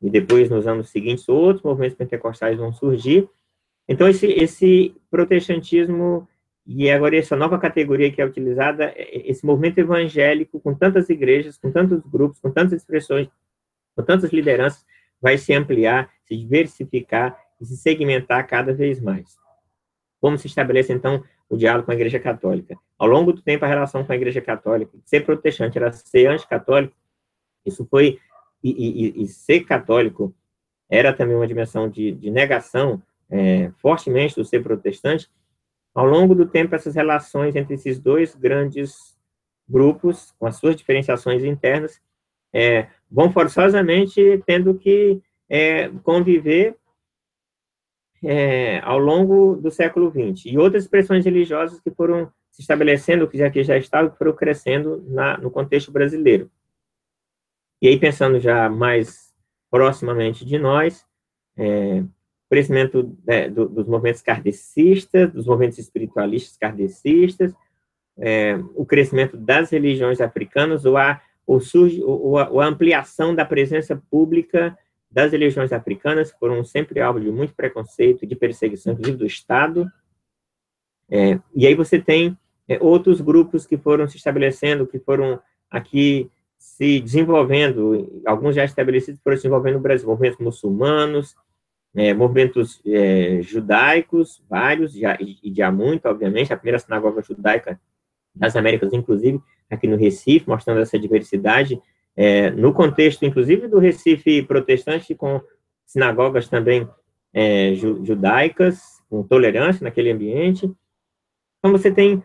e 0.00 0.08
depois, 0.08 0.48
nos 0.48 0.68
anos 0.68 0.88
seguintes, 0.88 1.28
outros 1.28 1.64
movimentos 1.64 1.96
pentecostais 1.96 2.56
vão 2.56 2.72
surgir. 2.72 3.28
Então, 3.88 4.08
esse, 4.08 4.28
esse 4.28 4.94
protestantismo, 5.10 6.28
e 6.64 6.88
agora 6.88 7.16
essa 7.16 7.34
nova 7.34 7.58
categoria 7.58 8.12
que 8.12 8.22
é 8.22 8.24
utilizada, 8.24 8.84
é, 8.96 9.28
esse 9.28 9.44
movimento 9.44 9.78
evangélico, 9.78 10.60
com 10.60 10.72
tantas 10.72 11.10
igrejas, 11.10 11.58
com 11.58 11.72
tantos 11.72 12.00
grupos, 12.06 12.38
com 12.38 12.52
tantas 12.52 12.74
expressões, 12.74 13.28
com 13.96 14.04
tantas 14.04 14.32
lideranças, 14.32 14.86
vai 15.20 15.36
se 15.36 15.52
ampliar, 15.52 16.08
se 16.24 16.36
diversificar 16.36 17.36
e 17.60 17.66
se 17.66 17.76
segmentar 17.76 18.46
cada 18.46 18.72
vez 18.72 19.00
mais. 19.00 19.36
Como 20.20 20.38
se 20.38 20.46
estabelece, 20.46 20.92
então, 20.92 21.24
o 21.50 21.56
diálogo 21.56 21.84
com 21.84 21.92
a 21.92 21.94
Igreja 21.94 22.18
Católica? 22.18 22.78
Ao 22.98 23.06
longo 23.06 23.32
do 23.32 23.42
tempo, 23.42 23.64
a 23.64 23.68
relação 23.68 24.04
com 24.04 24.12
a 24.12 24.16
Igreja 24.16 24.40
Católica, 24.40 24.96
ser 25.04 25.26
protestante 25.26 25.76
era 25.76 25.92
ser 25.92 26.28
anticatólico, 26.28 26.94
isso 27.66 27.84
foi, 27.84 28.18
e, 28.62 28.70
e, 29.18 29.22
e 29.22 29.26
ser 29.28 29.60
católico 29.64 30.34
era 30.88 31.12
também 31.12 31.36
uma 31.36 31.46
dimensão 31.46 31.88
de, 31.88 32.12
de 32.12 32.30
negação 32.30 33.02
é, 33.28 33.70
fortemente 33.78 34.34
do 34.34 34.44
ser 34.44 34.62
protestante. 34.62 35.30
Ao 35.94 36.06
longo 36.06 36.34
do 36.34 36.46
tempo, 36.46 36.74
essas 36.74 36.94
relações 36.94 37.54
entre 37.54 37.74
esses 37.74 37.98
dois 37.98 38.34
grandes 38.34 39.16
grupos, 39.68 40.34
com 40.38 40.46
as 40.46 40.56
suas 40.56 40.74
diferenciações 40.74 41.44
internas, 41.44 42.00
é, 42.52 42.88
vão 43.10 43.30
forçosamente 43.32 44.42
tendo 44.44 44.74
que 44.74 45.20
é, 45.48 45.88
conviver 46.02 46.76
é, 48.22 48.80
ao 48.80 48.98
longo 48.98 49.56
do 49.56 49.70
século 49.70 50.10
XX. 50.10 50.46
E 50.46 50.58
outras 50.58 50.84
expressões 50.84 51.24
religiosas 51.24 51.80
que 51.80 51.90
foram 51.90 52.30
se 52.50 52.62
estabelecendo, 52.62 53.28
que 53.28 53.38
já, 53.38 53.50
que 53.50 53.62
já 53.62 53.76
estavam, 53.76 54.10
que 54.10 54.18
foram 54.18 54.34
crescendo 54.34 55.02
na, 55.08 55.38
no 55.38 55.50
contexto 55.50 55.90
brasileiro. 55.90 56.50
E 57.80 57.88
aí, 57.88 57.98
pensando 57.98 58.38
já 58.38 58.68
mais 58.68 59.32
proximamente 59.70 60.44
de 60.44 60.58
nós, 60.58 61.06
é, 61.56 62.02
crescimento 62.50 63.16
né, 63.24 63.48
do, 63.48 63.68
dos 63.68 63.86
movimentos 63.86 64.20
kardecistas, 64.20 65.32
dos 65.32 65.46
movimentos 65.46 65.78
espiritualistas 65.78 66.56
kardecistas, 66.58 67.54
é, 68.18 68.58
o 68.74 68.84
crescimento 68.84 69.36
das 69.36 69.70
religiões 69.70 70.20
africanas, 70.20 70.84
ou 70.84 70.96
a, 70.96 71.22
ou 71.46 71.60
surge, 71.60 72.02
ou 72.02 72.36
a, 72.36 72.50
ou 72.50 72.60
a 72.60 72.66
ampliação 72.66 73.34
da 73.34 73.44
presença 73.44 73.96
pública 74.10 74.76
das 75.10 75.32
religiões 75.32 75.72
africanas, 75.72 76.30
foram 76.38 76.64
sempre 76.64 77.00
alvo 77.00 77.20
de 77.20 77.30
muito 77.30 77.54
preconceito, 77.54 78.26
de 78.26 78.36
perseguição, 78.36 78.92
inclusive 78.92 79.18
do 79.18 79.26
Estado. 79.26 79.90
É, 81.10 81.40
e 81.54 81.66
aí 81.66 81.74
você 81.74 81.98
tem 81.98 82.38
é, 82.68 82.78
outros 82.80 83.20
grupos 83.20 83.66
que 83.66 83.76
foram 83.76 84.06
se 84.06 84.16
estabelecendo, 84.16 84.86
que 84.86 85.00
foram 85.00 85.40
aqui 85.68 86.30
se 86.56 87.00
desenvolvendo, 87.00 88.22
alguns 88.24 88.54
já 88.54 88.64
estabelecidos 88.64 89.20
foram 89.22 89.36
se 89.36 89.42
desenvolvendo 89.42 89.74
no 89.74 89.80
Brasil, 89.80 90.06
movimentos 90.06 90.38
muçulmanos, 90.38 91.34
é, 91.94 92.14
movimentos 92.14 92.80
é, 92.86 93.40
judaicos, 93.42 94.42
vários, 94.48 94.92
já, 94.92 95.16
e 95.20 95.52
já 95.52 95.72
muito, 95.72 96.06
obviamente, 96.06 96.52
a 96.52 96.56
primeira 96.56 96.78
sinagoga 96.78 97.22
judaica 97.22 97.80
das 98.34 98.54
Américas, 98.54 98.92
inclusive, 98.92 99.40
aqui 99.68 99.88
no 99.88 99.96
Recife, 99.96 100.48
mostrando 100.48 100.80
essa 100.80 100.98
diversidade, 100.98 101.80
é, 102.16 102.50
no 102.50 102.72
contexto, 102.72 103.24
inclusive, 103.24 103.68
do 103.68 103.78
Recife 103.78 104.42
protestante, 104.42 105.14
com 105.14 105.40
sinagogas 105.86 106.48
também 106.48 106.88
é, 107.32 107.74
judaicas, 107.74 108.80
com 109.08 109.22
tolerância 109.22 109.84
naquele 109.84 110.10
ambiente. 110.10 110.70
Então, 111.58 111.72
você 111.72 111.90
tem 111.90 112.22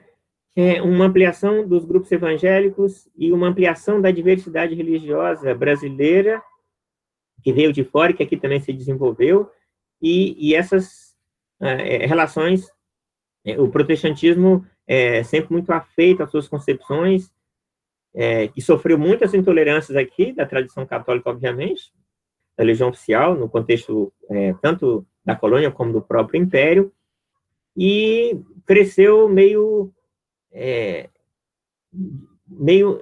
é, 0.55 0.81
uma 0.81 1.05
ampliação 1.05 1.67
dos 1.67 1.83
grupos 1.85 2.11
evangélicos 2.11 3.09
e 3.15 3.31
uma 3.31 3.47
ampliação 3.47 4.01
da 4.01 4.11
diversidade 4.11 4.73
religiosa 4.73 5.53
brasileira, 5.53 6.41
que 7.43 7.51
veio 7.51 7.73
de 7.73 7.83
fora 7.83 8.11
e 8.11 8.15
que 8.15 8.23
aqui 8.23 8.37
também 8.37 8.59
se 8.59 8.71
desenvolveu, 8.71 9.49
e, 10.01 10.35
e 10.39 10.55
essas 10.55 11.15
é, 11.61 12.03
é 12.03 12.05
relações, 12.05 12.71
é, 13.45 13.59
o 13.59 13.69
protestantismo 13.69 14.65
é 14.87 15.23
sempre 15.23 15.51
muito 15.51 15.71
afeito 15.71 16.23
às 16.23 16.31
suas 16.31 16.47
concepções, 16.47 17.31
é, 18.15 18.47
que 18.47 18.62
sofreu 18.62 18.97
muitas 18.97 19.34
intolerâncias 19.34 19.97
aqui, 19.97 20.32
da 20.32 20.45
tradição 20.45 20.86
católica, 20.86 21.30
obviamente, 21.30 21.91
da 22.58 22.63
legião 22.63 22.89
oficial, 22.89 23.36
no 23.36 23.49
contexto 23.49 24.12
é, 24.30 24.54
tanto 24.62 25.06
da 25.23 25.36
colônia 25.36 25.69
como 25.69 25.91
do 25.91 26.01
próprio 26.01 26.41
império, 26.41 26.91
e 27.75 28.39
cresceu 28.65 29.28
meio, 29.28 29.91
é, 30.54 31.10
meio 32.47 33.01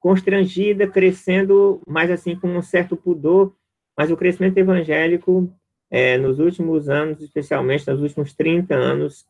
constrangida, 0.00 0.88
crescendo, 0.88 1.80
mais 1.86 2.10
assim, 2.10 2.34
com 2.34 2.48
um 2.48 2.62
certo 2.62 2.96
pudor, 2.96 3.54
mas 3.96 4.10
o 4.10 4.16
crescimento 4.16 4.58
evangélico, 4.58 5.52
é, 5.88 6.18
nos 6.18 6.40
últimos 6.40 6.88
anos, 6.88 7.22
especialmente 7.22 7.88
nos 7.88 8.02
últimos 8.02 8.32
30 8.34 8.74
anos, 8.74 9.26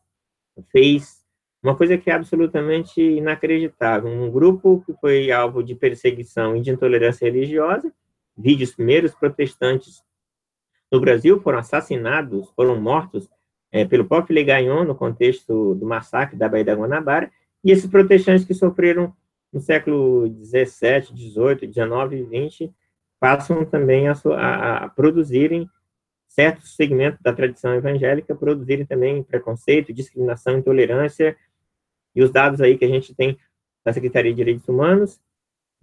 fez 0.71 1.20
uma 1.61 1.75
coisa 1.75 1.97
que 1.97 2.09
é 2.09 2.13
absolutamente 2.13 3.01
inacreditável. 3.01 4.09
Um 4.09 4.31
grupo 4.31 4.83
que 4.85 4.93
foi 4.93 5.31
alvo 5.31 5.63
de 5.63 5.75
perseguição 5.75 6.55
e 6.55 6.61
de 6.61 6.71
intolerância 6.71 7.25
religiosa, 7.25 7.93
vide 8.35 8.63
os 8.63 8.73
primeiros 8.73 9.13
protestantes 9.13 10.03
no 10.91 10.99
Brasil 10.99 11.39
foram 11.39 11.59
assassinados, 11.59 12.49
foram 12.51 12.79
mortos 12.79 13.29
é, 13.71 13.85
pelo 13.85 14.05
próprio 14.05 14.35
Legaion 14.35 14.83
no 14.83 14.93
contexto 14.93 15.73
do 15.75 15.85
massacre 15.85 16.35
da 16.35 16.49
Baía 16.49 16.65
da 16.65 16.75
Guanabara, 16.75 17.31
e 17.63 17.71
esses 17.71 17.89
protestantes 17.89 18.43
que 18.43 18.53
sofreram 18.53 19.15
no 19.53 19.61
século 19.61 20.27
17, 20.27 21.13
18, 21.13 21.67
19 21.67 22.17
e 22.17 22.23
20 22.23 22.73
passam 23.19 23.63
também 23.63 24.09
a, 24.09 24.13
a, 24.35 24.77
a 24.85 24.89
produzirem 24.89 25.69
certos 26.27 26.75
segmentos 26.75 27.21
da 27.21 27.33
tradição 27.33 27.73
evangélica, 27.75 28.35
produzirem 28.35 28.85
também 28.85 29.21
preconceito, 29.21 29.93
discriminação, 29.93 30.57
intolerância, 30.57 31.37
e 32.15 32.21
os 32.21 32.31
dados 32.31 32.61
aí 32.61 32.77
que 32.77 32.85
a 32.85 32.87
gente 32.87 33.13
tem 33.15 33.37
da 33.83 33.93
Secretaria 33.93 34.31
de 34.31 34.37
Direitos 34.37 34.67
Humanos, 34.67 35.19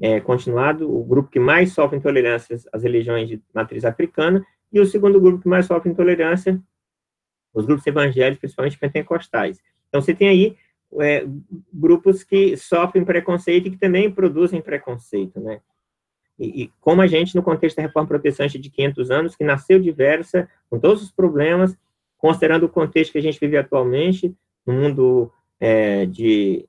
é, 0.01 0.21
continuado, 0.21 0.89
o 0.89 1.05
grupo 1.05 1.29
que 1.29 1.41
mais 1.41 1.73
sofre 1.73 1.99
intolerância 1.99 2.57
às 2.73 2.83
religiões 2.83 3.29
de 3.29 3.43
matriz 3.53 3.85
africana, 3.85 4.45
e 4.73 4.81
o 4.81 4.87
segundo 4.87 5.21
grupo 5.21 5.43
que 5.43 5.49
mais 5.49 5.67
sofre 5.67 5.91
intolerância, 5.91 6.61
os 7.53 7.67
grupos 7.67 7.87
evangélicos, 7.87 8.41
principalmente 8.41 8.79
pentecostais. 8.79 9.61
Então, 9.89 10.01
você 10.01 10.15
tem 10.15 10.29
aí 10.29 10.57
é, 11.01 11.25
grupos 11.73 12.23
que 12.23 12.57
sofrem 12.57 13.05
preconceito 13.05 13.67
e 13.67 13.71
que 13.71 13.77
também 13.77 14.11
produzem 14.11 14.61
preconceito, 14.61 15.41
né? 15.41 15.61
E, 16.39 16.63
e, 16.63 16.73
como 16.81 17.03
a 17.03 17.07
gente, 17.07 17.35
no 17.35 17.43
contexto 17.43 17.77
da 17.77 17.83
reforma 17.83 18.07
protestante 18.07 18.59
de 18.59 18.71
500 18.71 19.11
anos, 19.11 19.37
que 19.37 19.43
nasceu 19.43 19.81
diversa, 19.81 20.49
com 20.71 20.79
todos 20.79 21.03
os 21.03 21.11
problemas, 21.11 21.77
considerando 22.17 22.67
o 22.67 22.69
contexto 22.69 23.13
que 23.13 23.19
a 23.19 23.23
gente 23.23 23.41
vive 23.41 23.57
atualmente, 23.57 24.33
no 24.65 24.75
mundo 24.75 25.33
é, 25.61 26.07
de, 26.07 26.67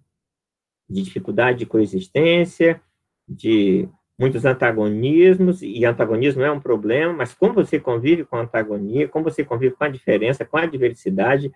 de 0.89 1.01
dificuldade 1.01 1.59
de 1.59 1.65
coexistência, 1.65 2.81
de 3.27 3.87
muitos 4.17 4.43
antagonismos, 4.43 5.61
e 5.61 5.85
antagonismo 5.85 6.41
é 6.41 6.51
um 6.51 6.59
problema, 6.59 7.13
mas 7.13 7.33
como 7.33 7.53
você 7.53 7.79
convive 7.79 8.25
com 8.25 8.35
a 8.35 8.41
antagonia, 8.41 9.07
como 9.07 9.23
você 9.23 9.45
convive 9.45 9.75
com 9.75 9.83
a 9.85 9.89
diferença, 9.89 10.43
com 10.43 10.57
a 10.57 10.65
diversidade, 10.65 11.51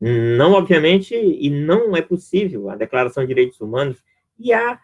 não, 0.00 0.54
obviamente, 0.54 1.14
e 1.14 1.48
não 1.48 1.94
é 1.96 2.02
possível 2.02 2.68
a 2.68 2.74
Declaração 2.74 3.22
de 3.22 3.28
Direitos 3.28 3.60
Humanos 3.60 4.02
e 4.36 4.52
a, 4.52 4.80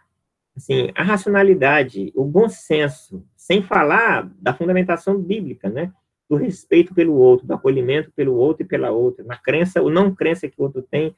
assim, 0.56 0.92
a 0.94 1.02
racionalidade, 1.02 2.12
o 2.14 2.24
bom 2.24 2.48
senso, 2.48 3.26
sem 3.34 3.60
falar 3.60 4.30
da 4.40 4.54
fundamentação 4.54 5.20
bíblica, 5.20 5.68
né, 5.68 5.92
do 6.30 6.36
respeito 6.36 6.94
pelo 6.94 7.14
outro, 7.14 7.48
do 7.48 7.54
acolhimento 7.54 8.12
pelo 8.12 8.36
outro 8.36 8.62
e 8.62 8.68
pela 8.68 8.92
outra, 8.92 9.24
na 9.24 9.36
crença 9.36 9.82
ou 9.82 9.90
não 9.90 10.14
crença 10.14 10.48
que 10.48 10.60
o 10.60 10.62
outro 10.62 10.82
tem, 10.82 11.16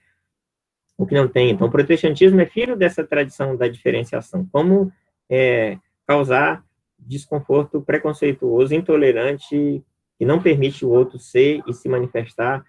o 1.00 1.06
que 1.06 1.14
não 1.14 1.26
tem. 1.26 1.50
Então, 1.50 1.66
o 1.66 1.70
protestantismo 1.70 2.38
é 2.42 2.46
filho 2.46 2.76
dessa 2.76 3.02
tradição 3.02 3.56
da 3.56 3.66
diferenciação. 3.66 4.46
Como 4.52 4.92
é, 5.30 5.78
causar 6.06 6.62
desconforto 6.98 7.80
preconceituoso, 7.80 8.74
intolerante, 8.74 9.82
que 10.18 10.24
não 10.26 10.42
permite 10.42 10.84
o 10.84 10.90
outro 10.90 11.18
ser 11.18 11.62
e 11.66 11.72
se 11.72 11.88
manifestar, 11.88 12.62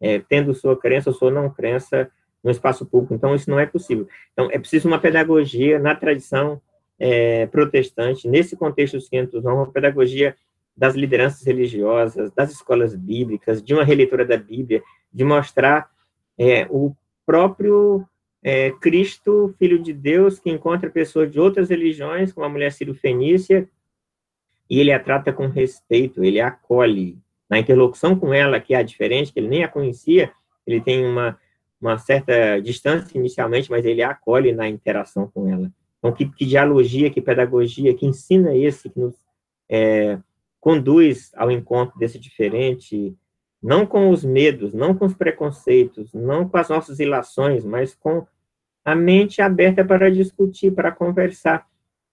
é, 0.00 0.18
tendo 0.18 0.54
sua 0.54 0.78
crença 0.78 1.10
ou 1.10 1.14
sua 1.14 1.30
não 1.30 1.50
crença 1.50 2.10
no 2.42 2.50
espaço 2.50 2.86
público. 2.86 3.12
Então, 3.12 3.34
isso 3.34 3.50
não 3.50 3.60
é 3.60 3.66
possível. 3.66 4.08
Então, 4.32 4.48
é 4.50 4.58
preciso 4.58 4.88
uma 4.88 4.98
pedagogia 4.98 5.78
na 5.78 5.94
tradição 5.94 6.62
é, 6.98 7.44
protestante, 7.48 8.26
nesse 8.26 8.56
contexto 8.56 8.96
dos 8.96 9.10
500 9.10 9.44
anos, 9.44 9.58
uma 9.58 9.70
pedagogia 9.70 10.34
das 10.74 10.94
lideranças 10.94 11.46
religiosas, 11.46 12.32
das 12.32 12.50
escolas 12.50 12.96
bíblicas, 12.96 13.62
de 13.62 13.74
uma 13.74 13.84
releitura 13.84 14.24
da 14.24 14.38
Bíblia, 14.38 14.82
de 15.12 15.22
mostrar 15.22 15.90
é, 16.38 16.66
o 16.70 16.96
próprio 17.26 18.06
é, 18.42 18.70
Cristo, 18.72 19.54
Filho 19.58 19.78
de 19.78 19.92
Deus, 19.92 20.38
que 20.38 20.50
encontra 20.50 20.90
pessoas 20.90 21.30
de 21.30 21.40
outras 21.40 21.70
religiões, 21.70 22.32
como 22.32 22.46
a 22.46 22.48
mulher 22.48 22.72
Ciro-Fenícia, 22.72 23.68
e 24.68 24.80
ele 24.80 24.92
a 24.92 25.00
trata 25.00 25.32
com 25.32 25.46
respeito, 25.46 26.22
ele 26.22 26.40
a 26.40 26.48
acolhe. 26.48 27.18
Na 27.48 27.58
interlocução 27.58 28.18
com 28.18 28.32
ela, 28.32 28.60
que 28.60 28.74
é 28.74 28.82
diferente, 28.82 29.32
que 29.32 29.38
ele 29.38 29.48
nem 29.48 29.64
a 29.64 29.68
conhecia, 29.68 30.32
ele 30.66 30.80
tem 30.80 31.06
uma, 31.06 31.38
uma 31.80 31.98
certa 31.98 32.60
distância 32.60 33.16
inicialmente, 33.18 33.70
mas 33.70 33.84
ele 33.84 34.02
a 34.02 34.10
acolhe 34.10 34.52
na 34.52 34.68
interação 34.68 35.30
com 35.32 35.48
ela. 35.50 35.70
Então, 35.98 36.12
que, 36.12 36.26
que 36.26 36.44
dialogia, 36.44 37.10
que 37.10 37.20
pedagogia, 37.20 37.94
que 37.94 38.06
ensina 38.06 38.54
esse, 38.54 38.90
que 38.90 38.98
nos 38.98 39.14
é, 39.68 40.18
conduz 40.60 41.30
ao 41.34 41.50
encontro 41.50 41.98
desse 41.98 42.18
diferente, 42.18 43.14
não 43.64 43.86
com 43.86 44.10
os 44.10 44.22
medos, 44.22 44.74
não 44.74 44.94
com 44.94 45.06
os 45.06 45.14
preconceitos, 45.14 46.12
não 46.12 46.46
com 46.46 46.58
as 46.58 46.68
nossas 46.68 47.00
ilações, 47.00 47.64
mas 47.64 47.94
com 47.94 48.26
a 48.84 48.94
mente 48.94 49.40
aberta 49.40 49.82
para 49.82 50.10
discutir, 50.10 50.70
para 50.70 50.92
conversar. 50.92 51.66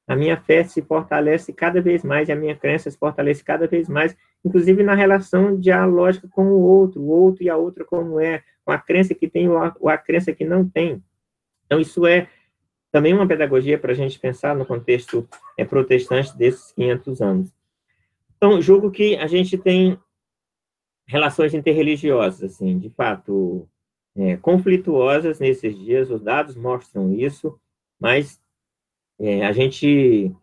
A 0.07 0.15
minha 0.15 0.37
fé 0.37 0.63
se 0.63 0.81
fortalece 0.81 1.51
cada 1.51 1.81
vez 1.81 2.05
mais, 2.05 2.29
e 2.29 2.31
a 2.31 2.37
minha 2.37 2.55
crença 2.55 2.89
se 2.89 2.97
fortalece 2.97 3.43
cada 3.43 3.67
vez 3.67 3.89
mais, 3.89 4.15
inclusive 4.45 4.81
na 4.81 4.95
relação 4.95 5.59
dialógica 5.59 6.25
com 6.29 6.45
o 6.45 6.61
outro, 6.61 7.01
o 7.01 7.09
outro 7.09 7.43
e 7.43 7.49
a 7.49 7.57
outra 7.57 7.83
como 7.83 8.17
é, 8.17 8.41
com 8.63 8.71
a 8.71 8.77
crença 8.77 9.13
que 9.13 9.27
tem 9.27 9.49
ou 9.49 9.89
a 9.89 9.97
crença 9.97 10.31
que 10.31 10.45
não 10.45 10.65
tem. 10.65 11.03
Então, 11.65 11.81
isso 11.81 12.07
é 12.07 12.29
também 12.93 13.13
uma 13.13 13.27
pedagogia 13.27 13.77
para 13.77 13.91
a 13.91 13.95
gente 13.95 14.17
pensar 14.17 14.55
no 14.55 14.65
contexto 14.65 15.27
é, 15.57 15.65
protestante 15.65 16.37
desses 16.37 16.71
500 16.71 17.21
anos. 17.21 17.53
Então, 18.37 18.61
julgo 18.61 18.89
que 18.89 19.17
a 19.17 19.27
gente 19.27 19.57
tem 19.57 19.99
relações 21.05 21.53
interreligiosas, 21.53 22.53
assim, 22.53 22.77
de 22.79 22.89
fato, 22.89 23.67
é, 24.15 24.37
conflituosas 24.37 25.39
nesses 25.39 25.77
dias, 25.77 26.09
os 26.09 26.21
dados 26.21 26.55
mostram 26.55 27.13
isso, 27.13 27.59
mas 27.99 28.41
é, 29.19 29.45
a 29.45 29.51
gente 29.51 30.33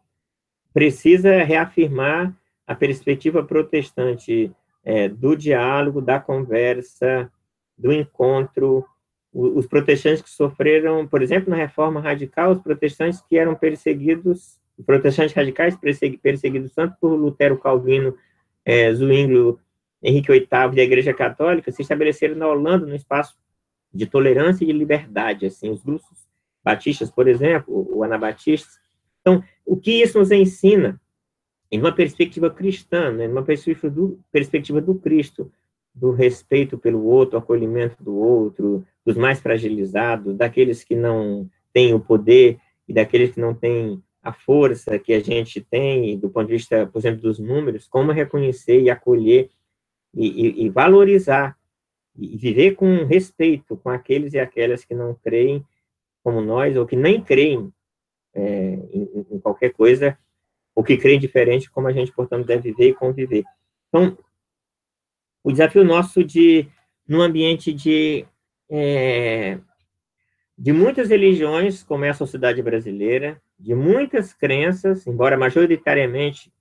precisa 0.73 1.42
reafirmar 1.42 2.37
a 2.66 2.75
perspectiva 2.75 3.42
protestante 3.42 4.53
é, 4.85 5.09
do 5.09 5.35
diálogo, 5.35 6.01
da 6.01 6.21
conversa, 6.21 7.31
do 7.77 7.92
encontro. 7.92 8.85
Os 9.33 9.66
protestantes 9.66 10.23
que 10.23 10.31
sofreram, 10.31 11.07
por 11.07 11.23
exemplo, 11.23 11.51
na 11.51 11.57
reforma 11.57 12.01
radical, 12.01 12.53
os 12.53 12.62
protestantes 12.62 13.21
que 13.23 13.37
eram 13.37 13.55
perseguidos 13.55 14.59
protestantes 14.85 15.35
radicais 15.35 15.77
perseguidos 16.23 16.73
tanto 16.73 16.97
por 17.01 17.14
Lutero, 17.14 17.59
Calvino, 17.59 18.16
é, 18.64 18.92
Zwinglio, 18.92 19.59
Henrique 20.02 20.32
VIII 20.32 20.48
e 20.74 20.80
a 20.80 20.84
Igreja 20.84 21.12
Católica 21.12 21.72
se 21.72 21.82
estabeleceram 21.82 22.37
na 22.37 22.46
Holanda 22.46 22.87
no 22.87 22.94
espaço 22.94 23.37
de 23.92 24.06
tolerância 24.06 24.64
e 24.64 24.66
de 24.66 24.72
liberdade, 24.72 25.46
assim, 25.46 25.70
os 25.70 25.82
grupos 25.82 26.28
batistas, 26.62 27.11
por 27.11 27.26
exemplo, 27.26 27.88
o 27.90 28.04
anabatistas. 28.04 28.78
Então, 29.20 29.42
o 29.64 29.76
que 29.76 30.02
isso 30.02 30.18
nos 30.18 30.30
ensina 30.30 31.00
em 31.70 31.78
uma 31.78 31.92
perspectiva 31.92 32.50
cristã, 32.50 33.11
né, 33.11 33.28
numa 33.28 33.42
perspectiva 33.42 33.90
do, 33.90 34.20
perspectiva 34.30 34.80
do 34.80 34.94
Cristo, 34.94 35.50
do 35.94 36.12
respeito 36.12 36.78
pelo 36.78 37.04
outro, 37.04 37.38
acolhimento 37.38 38.02
do 38.02 38.14
outro, 38.16 38.87
dos 39.04 39.16
mais 39.16 39.40
fragilizados, 39.40 40.37
daqueles 40.37 40.84
que 40.84 40.94
não 40.94 41.48
têm 41.72 41.92
o 41.92 42.00
poder 42.00 42.58
e 42.87 42.92
daqueles 42.92 43.32
que 43.32 43.40
não 43.40 43.54
têm 43.54 44.02
a 44.22 44.32
força 44.32 44.98
que 44.98 45.12
a 45.12 45.20
gente 45.20 45.61
tem, 45.61 46.18
do 46.18 46.28
ponto 46.28 46.46
de 46.46 46.54
vista, 46.54 46.87
por 46.87 46.98
exemplo, 46.98 47.22
dos 47.22 47.38
números, 47.38 47.88
como 47.88 48.12
reconhecer 48.12 48.80
e 48.80 48.90
acolher 48.90 49.50
e, 50.14 50.64
e, 50.64 50.68
valorizar 50.68 51.57
e 52.16 52.37
viver 52.37 52.75
com 52.75 53.05
respeito 53.05 53.77
com 53.77 53.90
aqueles 53.90 54.35
e 54.35 54.38
aquelas 54.38 54.85
que 54.85 54.94
não 54.94 55.14
creem 55.14 55.64
como 56.23 56.40
nós, 56.40 56.77
ou 56.77 56.87
que 56.87 56.97
nem 56.97 57.23
creem 57.23 57.73
é, 58.35 58.44
em, 58.92 59.27
em, 59.31 59.38
qualquer 59.38 59.73
coisa, 59.73 60.18
ou 60.75 60.83
que 60.83 60.97
creem 60.97 61.18
diferente, 61.18 61.71
como 61.71 61.87
a 61.87 61.92
gente, 61.92 62.12
portanto, 62.12 62.47
deve 62.47 62.71
viver 62.71 62.90
e 62.90 62.94
conviver. 62.94 63.44
Então, 63.88 64.18
o 65.42 65.53
desafio 65.53 65.85
nosso 65.85 66.23
de, 66.25 66.68
num 67.07 67.21
ambiente 67.21 67.73
de 67.73 68.27
é, 68.71 69.59
de 70.59 70.73
muitas 70.73 71.09
religiões, 71.09 71.85
como 71.85 72.05
é 72.05 72.11
a 72.11 72.14
sociedade 72.14 72.61
brasileira, 72.61 73.40
de 73.57 73.75
muitas 73.75 74.35
crenças, 74.35 75.07
embora 75.07 75.38
majoritariamente 75.38 76.53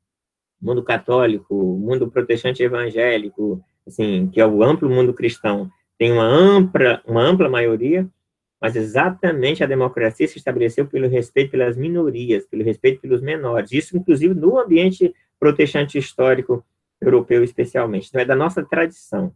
mundo 0.61 0.83
católico, 0.83 1.55
mundo 1.55 2.09
protestante 2.09 2.63
evangélico, 2.63 3.63
assim, 3.85 4.27
que 4.27 4.41
é 4.41 4.45
o 4.45 4.63
amplo 4.63 4.89
mundo 4.89 5.13
cristão, 5.13 5.69
tem 5.97 6.11
uma 6.11 6.25
ampla, 6.25 7.01
uma 7.05 7.21
ampla 7.21 7.49
maioria, 7.49 8.07
mas 8.59 8.75
exatamente 8.75 9.63
a 9.63 9.67
democracia 9.67 10.27
se 10.27 10.37
estabeleceu 10.37 10.85
pelo 10.85 11.07
respeito 11.07 11.51
pelas 11.51 11.77
minorias, 11.77 12.45
pelo 12.45 12.63
respeito 12.63 13.01
pelos 13.01 13.21
menores, 13.21 13.71
isso 13.71 13.95
inclusive 13.95 14.33
no 14.33 14.59
ambiente 14.59 15.13
protestante 15.39 15.97
histórico 15.97 16.63
europeu 16.99 17.43
especialmente. 17.43 18.09
Então 18.09 18.21
é 18.21 18.25
da 18.25 18.35
nossa 18.35 18.63
tradição 18.63 19.31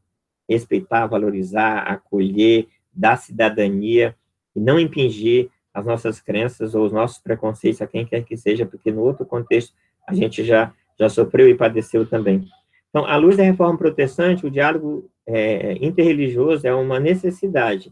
respeitar, 0.50 1.08
valorizar, 1.08 1.80
acolher, 1.80 2.68
dar 2.92 3.18
cidadania 3.18 4.16
e 4.56 4.60
não 4.60 4.80
impingir 4.80 5.50
as 5.74 5.86
nossas 5.86 6.20
crenças 6.20 6.76
ou 6.76 6.86
os 6.86 6.92
nossos 6.92 7.20
preconceitos 7.20 7.82
a 7.82 7.88
quem 7.88 8.06
quer 8.06 8.24
que 8.24 8.36
seja, 8.36 8.66
porque 8.66 8.92
no 8.92 9.02
outro 9.02 9.26
contexto 9.26 9.74
a 10.06 10.14
gente 10.14 10.44
já, 10.44 10.74
já 11.02 11.10
sofreu 11.10 11.50
e 11.50 11.56
padeceu 11.56 12.06
também. 12.06 12.48
Então, 12.90 13.06
à 13.06 13.16
luz 13.16 13.36
da 13.36 13.44
reforma 13.44 13.78
protestante, 13.78 14.46
o 14.46 14.52
diálogo 14.52 15.10
é, 15.26 15.74
interreligioso 15.84 16.68
é 16.68 16.74
uma 16.74 17.00
necessidade. 17.00 17.92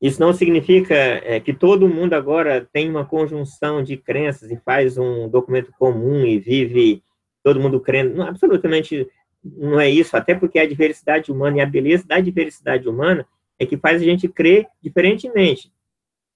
Isso 0.00 0.20
não 0.20 0.32
significa 0.32 0.94
é, 0.94 1.40
que 1.40 1.54
todo 1.54 1.88
mundo 1.88 2.12
agora 2.12 2.68
tem 2.72 2.90
uma 2.90 3.04
conjunção 3.04 3.82
de 3.82 3.96
crenças 3.96 4.50
e 4.50 4.56
faz 4.58 4.98
um 4.98 5.28
documento 5.28 5.72
comum 5.78 6.26
e 6.26 6.38
vive 6.38 7.02
todo 7.42 7.60
mundo 7.60 7.80
crendo. 7.80 8.16
Não, 8.16 8.26
absolutamente 8.26 9.08
não 9.42 9.80
é 9.80 9.88
isso, 9.88 10.16
até 10.16 10.34
porque 10.34 10.58
a 10.58 10.68
diversidade 10.68 11.32
humana 11.32 11.58
e 11.58 11.60
a 11.60 11.66
beleza 11.66 12.06
da 12.06 12.20
diversidade 12.20 12.88
humana 12.88 13.26
é 13.58 13.64
que 13.64 13.76
faz 13.76 14.02
a 14.02 14.04
gente 14.04 14.28
crer 14.28 14.66
diferentemente. 14.82 15.72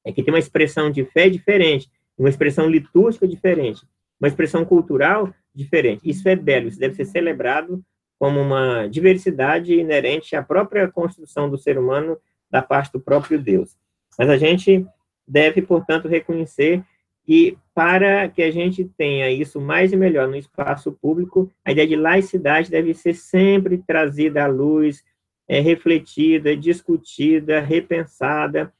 É 0.04 0.12
que 0.12 0.22
tem 0.22 0.32
uma 0.32 0.38
expressão 0.38 0.90
de 0.90 1.04
fé 1.04 1.28
diferente, 1.28 1.90
uma 2.16 2.28
expressão 2.28 2.68
litúrgica 2.68 3.26
diferente, 3.26 3.82
uma 4.20 4.28
expressão 4.28 4.64
cultural 4.64 5.32
diferente. 5.56 6.08
Isso 6.08 6.28
é 6.28 6.36
belo, 6.36 6.68
isso 6.68 6.78
deve 6.78 6.94
ser 6.94 7.06
celebrado 7.06 7.82
como 8.18 8.40
uma 8.40 8.86
diversidade 8.86 9.74
inerente 9.74 10.36
à 10.36 10.42
própria 10.42 10.88
construção 10.88 11.50
do 11.50 11.58
ser 11.58 11.78
humano 11.78 12.18
da 12.50 12.62
parte 12.62 12.92
do 12.92 13.00
próprio 13.00 13.40
Deus. 13.40 13.76
Mas 14.18 14.30
a 14.30 14.36
gente 14.36 14.86
deve, 15.26 15.60
portanto, 15.62 16.08
reconhecer 16.08 16.82
e 17.28 17.58
para 17.74 18.28
que 18.28 18.42
a 18.42 18.50
gente 18.50 18.84
tenha 18.96 19.30
isso 19.30 19.60
mais 19.60 19.92
e 19.92 19.96
melhor 19.96 20.28
no 20.28 20.36
espaço 20.36 20.92
público, 20.92 21.50
a 21.64 21.72
ideia 21.72 21.86
de 21.86 21.96
laicidade 21.96 22.70
deve 22.70 22.94
ser 22.94 23.14
sempre 23.14 23.78
trazida 23.78 24.44
à 24.44 24.46
luz, 24.46 25.02
é, 25.48 25.60
refletida, 25.60 26.56
discutida, 26.56 27.60
repensada, 27.60 28.72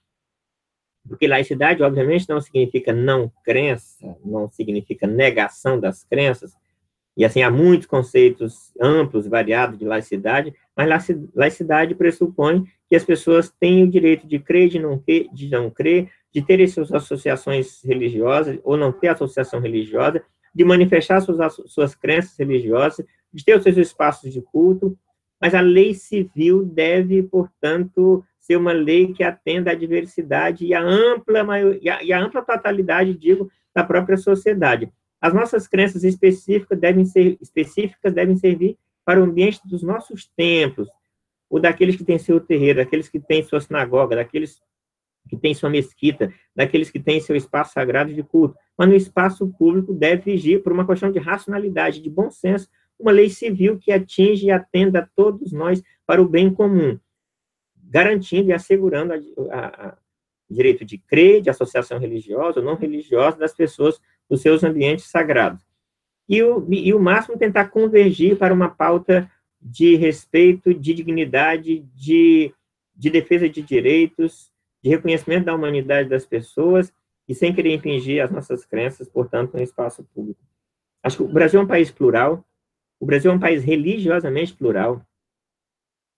porque 1.09 1.27
laicidade, 1.27 1.83
obviamente, 1.83 2.29
não 2.29 2.41
significa 2.41 2.93
não 2.93 3.31
crença, 3.45 4.17
não 4.25 4.51
significa 4.51 5.07
negação 5.07 5.79
das 5.79 6.05
crenças, 6.05 6.53
e 7.16 7.24
assim, 7.24 7.42
há 7.42 7.50
muitos 7.50 7.87
conceitos 7.87 8.72
amplos, 8.81 9.26
variados 9.26 9.79
de 9.79 9.85
laicidade, 9.87 10.55
mas 10.76 11.09
laicidade 11.35 11.94
pressupõe 11.94 12.64
que 12.88 12.94
as 12.94 13.05
pessoas 13.05 13.50
têm 13.59 13.85
o 13.85 13.90
direito 13.90 14.26
de 14.26 14.38
crer, 14.38 14.68
de 14.68 14.79
não 14.79 14.98
crer, 14.98 15.26
de 15.33 15.48
não 15.48 15.70
crer, 15.70 16.11
de 16.33 16.42
ter 16.42 16.66
suas 16.68 16.92
associações 16.92 17.83
religiosas 17.83 18.59
ou 18.62 18.76
não 18.76 18.92
ter 18.92 19.09
associação 19.09 19.61
religiosa, 19.61 20.22
de 20.55 20.64
manifestar 20.64 21.20
suas, 21.20 21.55
suas 21.66 21.94
crenças 21.94 22.37
religiosas, 22.38 23.05
de 23.33 23.44
ter 23.44 23.57
os 23.57 23.62
seus 23.62 23.79
espaços 23.79 24.33
de 24.33 24.42
culto, 24.42 24.96
mas 25.40 25.55
a 25.55 25.61
lei 25.61 25.94
civil 25.94 26.64
deve, 26.64 27.22
portanto, 27.22 28.22
ser 28.38 28.57
uma 28.57 28.72
lei 28.72 29.12
que 29.12 29.24
atenda 29.24 29.70
à 29.70 29.74
diversidade 29.74 30.66
e 30.66 30.74
à 30.74 30.83
ampla, 30.83 31.44
e 31.81 32.12
a 32.12 32.22
ampla 32.22 32.42
totalidade, 32.42 33.14
digo, 33.14 33.50
da 33.74 33.83
própria 33.83 34.16
sociedade. 34.16 34.90
As 35.20 35.33
nossas 35.33 35.66
crenças 35.66 36.05
específicas 36.05 36.79
devem 36.79 37.05
ser 37.05 37.38
específicas 37.40 38.12
devem 38.12 38.37
servir 38.37 38.76
para 39.05 39.20
o 39.20 39.24
ambiente 39.24 39.61
dos 39.64 39.83
nossos 39.83 40.29
templos, 40.37 40.88
ou 41.48 41.61
daqueles 41.61 41.96
que 41.96 42.05
têm 42.05 42.18
seu 42.18 42.40
terreiro, 42.40 42.79
daqueles 42.79 43.09
que 43.09 43.20
têm 43.20 43.42
sua 43.42 43.61
sinagoga, 43.61 44.16
daqueles 44.16 44.61
que 45.29 45.37
têm 45.37 45.55
sua 45.55 45.70
mesquita, 45.70 46.33
daqueles 46.55 46.90
que 46.90 47.00
têm 47.00 47.20
seu 47.20 47.37
espaço 47.37 47.72
sagrado 47.72 48.12
de 48.12 48.22
culto. 48.22 48.57
Mas 48.76 48.88
no 48.88 48.94
espaço 48.94 49.46
público 49.59 49.94
deve 49.94 50.33
vigir 50.33 50.62
por 50.62 50.72
uma 50.72 50.87
questão 50.87 51.11
de 51.11 51.18
racionalidade, 51.18 52.02
de 52.02 52.11
bom 52.11 52.31
senso, 52.31 52.68
uma 52.98 53.12
lei 53.12 53.29
civil 53.29 53.79
que 53.79 53.92
atinge 53.92 54.46
e 54.46 54.50
atenda 54.50 55.00
a 55.00 55.09
todos 55.14 55.52
nós 55.52 55.83
para 56.07 56.20
o 56.22 56.29
bem 56.29 56.52
comum, 56.52 56.98
garantindo 57.85 58.50
e 58.50 58.52
assegurando 58.52 59.14
o 59.14 60.55
direito 60.55 60.85
de 60.85 60.98
crer, 60.98 61.42
de 61.42 61.50
associação 61.50 61.98
religiosa 61.98 62.61
ou 62.61 62.66
não 62.66 62.74
religiosa 62.74 63.37
das 63.37 63.55
pessoas 63.55 64.00
nos 64.29 64.43
seus 64.43 64.65
ambientes 64.65 65.07
sagrados. 65.07 65.62
e 66.29 66.43
o, 66.43 66.67
e 66.73 66.93
o 66.93 67.01
máximo 67.01 67.39
tentar 67.39 67.69
convergir 67.69 68.37
para 68.37 68.53
uma 68.53 68.69
pauta 68.69 69.31
de 69.61 69.97
respeito, 69.97 70.75
de 70.75 70.95
dignidade, 70.95 71.81
de, 71.95 72.53
de 72.95 73.11
defesa 73.11 73.49
de 73.49 73.62
direitos, 73.62 74.51
de 74.83 74.91
reconhecimento 74.91 75.47
da 75.47 75.55
humanidade 75.55 76.09
das 76.09 76.27
pessoas 76.27 76.93
e 77.29 77.35
sem 77.35 77.53
querer 77.55 77.75
impingir 77.75 78.23
as 78.23 78.31
nossas 78.31 78.65
crenças, 78.65 79.09
portanto, 79.09 79.55
no 79.55 79.62
espaço 79.62 80.05
público. 80.15 80.41
Acho 81.03 81.19
que 81.19 81.23
o 81.23 81.29
Brasil 81.29 81.61
é 81.61 81.62
um 81.62 81.67
país 81.67 81.91
plural, 81.91 82.45
o 83.01 83.07
Brasil 83.07 83.31
é 83.31 83.35
um 83.35 83.41
país 83.41 83.65
religiosamente 83.65 84.55
plural, 84.55 85.03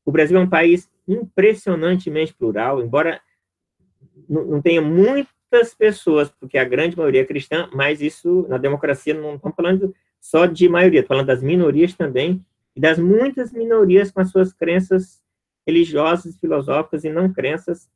o 0.05 0.12
Brasil 0.12 0.38
é 0.38 0.40
um 0.40 0.49
país 0.49 0.90
impressionantemente 1.07 2.35
plural, 2.35 2.83
embora 2.83 3.21
não 4.29 4.61
tenha 4.61 4.83
muitas 5.50 5.74
pessoas, 5.74 6.30
porque 6.30 6.58
a 6.58 6.64
grande 6.64 6.96
maioria 6.96 7.22
é 7.22 7.24
cristã, 7.24 7.68
mas 7.72 8.00
isso, 8.00 8.46
na 8.48 8.58
democracia, 8.58 9.14
não 9.14 9.37
estamos 9.37 9.56
falando 9.56 9.94
só 10.20 10.46
de 10.46 10.68
maioria, 10.68 11.00
estamos 11.00 11.20
falando 11.20 11.26
das 11.26 11.42
minorias 11.42 11.94
também, 11.94 12.44
e 12.76 12.80
das 12.80 12.98
muitas 12.98 13.52
minorias 13.52 14.11
com 14.11 14.20
as 14.20 14.30
suas 14.30 14.52
crenças 14.52 15.22
religiosas, 15.66 16.37
filosóficas 16.38 17.04
e 17.04 17.11
não 17.11 17.32
crenças, 17.32 17.88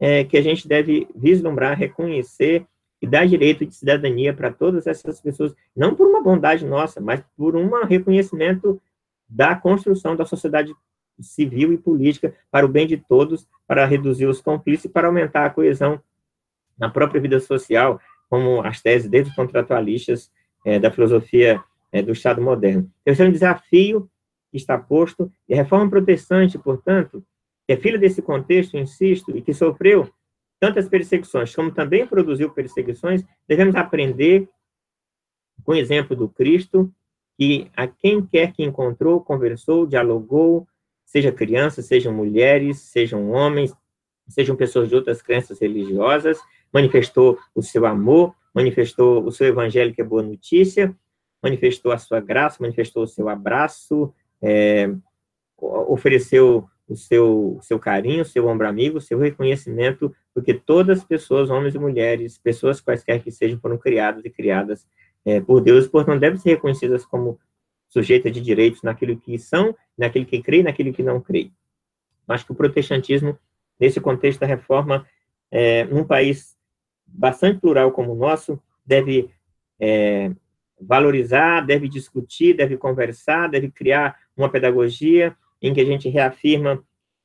é, 0.00 0.24
que 0.24 0.36
a 0.36 0.42
gente 0.42 0.66
deve 0.66 1.06
vislumbrar, 1.14 1.76
reconhecer 1.76 2.66
e 3.02 3.06
dar 3.06 3.26
direito 3.26 3.66
de 3.66 3.74
cidadania 3.74 4.32
para 4.32 4.50
todas 4.50 4.86
essas 4.86 5.20
pessoas, 5.20 5.54
não 5.76 5.94
por 5.94 6.06
uma 6.06 6.22
bondade 6.22 6.64
nossa, 6.64 7.00
mas 7.00 7.22
por 7.36 7.54
um 7.54 7.84
reconhecimento 7.84 8.80
da 9.28 9.54
construção 9.54 10.16
da 10.16 10.24
sociedade 10.24 10.74
civil 11.20 11.72
e 11.72 11.78
política 11.78 12.34
para 12.50 12.66
o 12.66 12.68
bem 12.68 12.86
de 12.86 12.96
todos, 12.96 13.46
para 13.66 13.84
reduzir 13.84 14.26
os 14.26 14.40
conflitos 14.40 14.84
e 14.84 14.88
para 14.88 15.06
aumentar 15.06 15.44
a 15.44 15.50
coesão 15.50 16.00
na 16.78 16.88
própria 16.88 17.20
vida 17.20 17.38
social, 17.40 18.00
como 18.28 18.60
as 18.62 18.80
teses 18.80 19.08
desde 19.08 19.34
contratualistas 19.34 20.30
é, 20.64 20.78
da 20.78 20.90
filosofia 20.90 21.62
é, 21.92 22.02
do 22.02 22.12
Estado 22.12 22.40
moderno. 22.40 22.90
Um 23.06 23.30
desafio 23.30 24.10
que 24.50 24.56
está 24.56 24.78
posto, 24.78 25.30
e 25.48 25.54
a 25.54 25.56
reforma 25.56 25.90
protestante, 25.90 26.58
portanto, 26.58 27.24
é 27.68 27.76
filha 27.76 27.98
desse 27.98 28.20
contexto, 28.20 28.76
insisto, 28.76 29.36
e 29.36 29.42
que 29.42 29.54
sofreu 29.54 30.10
tantas 30.60 30.88
perseguições, 30.88 31.54
como 31.54 31.70
também 31.70 32.06
produziu 32.06 32.50
perseguições, 32.50 33.22
devemos 33.48 33.74
aprender 33.74 34.48
com 35.64 35.72
o 35.72 35.76
exemplo 35.76 36.16
do 36.16 36.28
Cristo, 36.28 36.92
que 37.36 37.70
a 37.76 37.86
quem 37.86 38.24
quer 38.24 38.52
que 38.52 38.62
encontrou, 38.62 39.20
conversou, 39.20 39.86
dialogou, 39.86 40.66
seja 41.04 41.32
crianças, 41.32 41.86
sejam 41.86 42.12
mulheres, 42.12 42.78
sejam 42.78 43.30
homens, 43.30 43.74
sejam 44.28 44.56
pessoas 44.56 44.88
de 44.88 44.94
outras 44.94 45.20
crenças 45.20 45.60
religiosas, 45.60 46.38
manifestou 46.74 47.38
o 47.54 47.62
seu 47.62 47.86
amor, 47.86 48.34
manifestou 48.52 49.24
o 49.24 49.30
seu 49.30 49.46
evangelho, 49.46 49.94
que 49.94 50.02
é 50.02 50.04
boa 50.04 50.22
notícia, 50.22 50.94
manifestou 51.40 51.92
a 51.92 51.98
sua 51.98 52.20
graça, 52.20 52.58
manifestou 52.60 53.04
o 53.04 53.06
seu 53.06 53.28
abraço, 53.28 54.12
é, 54.42 54.92
ofereceu 55.56 56.68
o 56.88 56.96
seu, 56.96 57.58
seu 57.62 57.78
carinho, 57.78 58.22
o 58.22 58.26
seu 58.26 58.46
ombro 58.48 58.68
amigo, 58.68 58.98
o 58.98 59.00
seu 59.00 59.18
reconhecimento, 59.18 60.14
porque 60.34 60.52
todas 60.52 60.98
as 60.98 61.04
pessoas, 61.04 61.48
homens 61.48 61.74
e 61.74 61.78
mulheres, 61.78 62.36
pessoas 62.36 62.80
quaisquer 62.80 63.22
que 63.22 63.30
sejam, 63.30 63.58
foram 63.60 63.78
criadas 63.78 64.24
e 64.24 64.30
criadas 64.30 64.86
é, 65.24 65.40
por 65.40 65.60
Deus, 65.60 65.86
portanto, 65.86 66.20
devem 66.20 66.38
ser 66.38 66.50
reconhecidas 66.50 67.06
como 67.06 67.38
sujeitas 67.88 68.32
de 68.32 68.40
direitos 68.40 68.82
naquilo 68.82 69.16
que 69.16 69.38
são, 69.38 69.74
naquilo 69.96 70.26
que 70.26 70.42
creem, 70.42 70.64
naquilo 70.64 70.92
que 70.92 71.02
não 71.02 71.20
creem. 71.20 71.52
Acho 72.26 72.44
que 72.44 72.52
o 72.52 72.54
protestantismo, 72.54 73.38
nesse 73.78 74.00
contexto 74.00 74.40
da 74.40 74.46
reforma, 74.46 75.06
é, 75.50 75.84
num 75.84 76.04
país 76.04 76.56
bastante 77.14 77.60
plural 77.60 77.92
como 77.92 78.12
o 78.12 78.16
nosso, 78.16 78.60
deve 78.84 79.30
é, 79.80 80.30
valorizar, 80.80 81.60
deve 81.60 81.88
discutir, 81.88 82.54
deve 82.54 82.76
conversar, 82.76 83.48
deve 83.48 83.70
criar 83.70 84.18
uma 84.36 84.48
pedagogia 84.48 85.36
em 85.62 85.72
que 85.72 85.80
a 85.80 85.84
gente 85.84 86.08
reafirma 86.08 86.82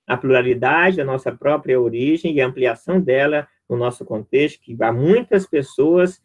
a 0.08 0.16
pluralidade 0.16 0.98
da 0.98 1.06
nossa 1.06 1.32
própria 1.32 1.80
origem 1.80 2.34
e 2.34 2.42
a 2.42 2.48
ampliação 2.48 3.02
dela 3.02 3.48
no 3.68 3.78
nosso 3.78 4.06
contexto, 4.06 4.62
que 4.62 4.76
há 4.82 4.92
muitas 4.92 5.46
pessoas 5.46 6.22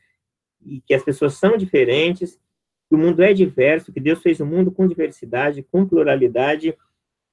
e 0.65 0.81
que 0.81 0.95
as 0.95 1.03
pessoas 1.03 1.35
são 1.35 1.57
diferentes, 1.57 2.41
que 2.89 2.95
o 2.95 2.99
mundo 2.99 3.23
é 3.23 3.35
diverso, 3.35 3.93
que 3.93 4.01
Deus 4.01 4.23
fez 4.23 4.41
o 4.41 4.47
mundo 4.47 4.71
com 4.71 4.87
diversidade, 4.87 5.63
com 5.71 5.87
pluralidade, 5.87 6.75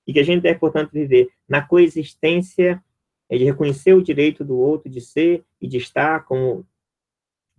e 0.06 0.12
que 0.12 0.20
a 0.20 0.24
gente 0.24 0.42
deve, 0.42 0.60
portanto, 0.60 0.92
viver 0.92 1.30
na 1.48 1.62
coexistência, 1.62 2.84
é 3.32 3.38
de 3.38 3.46
reconhecer 3.46 3.94
o 3.94 4.04
direito 4.04 4.44
do 4.44 4.60
outro 4.60 4.90
de 4.90 5.00
ser 5.00 5.46
e 5.62 5.66
de 5.66 5.78
estar 5.78 6.26
como, 6.26 6.66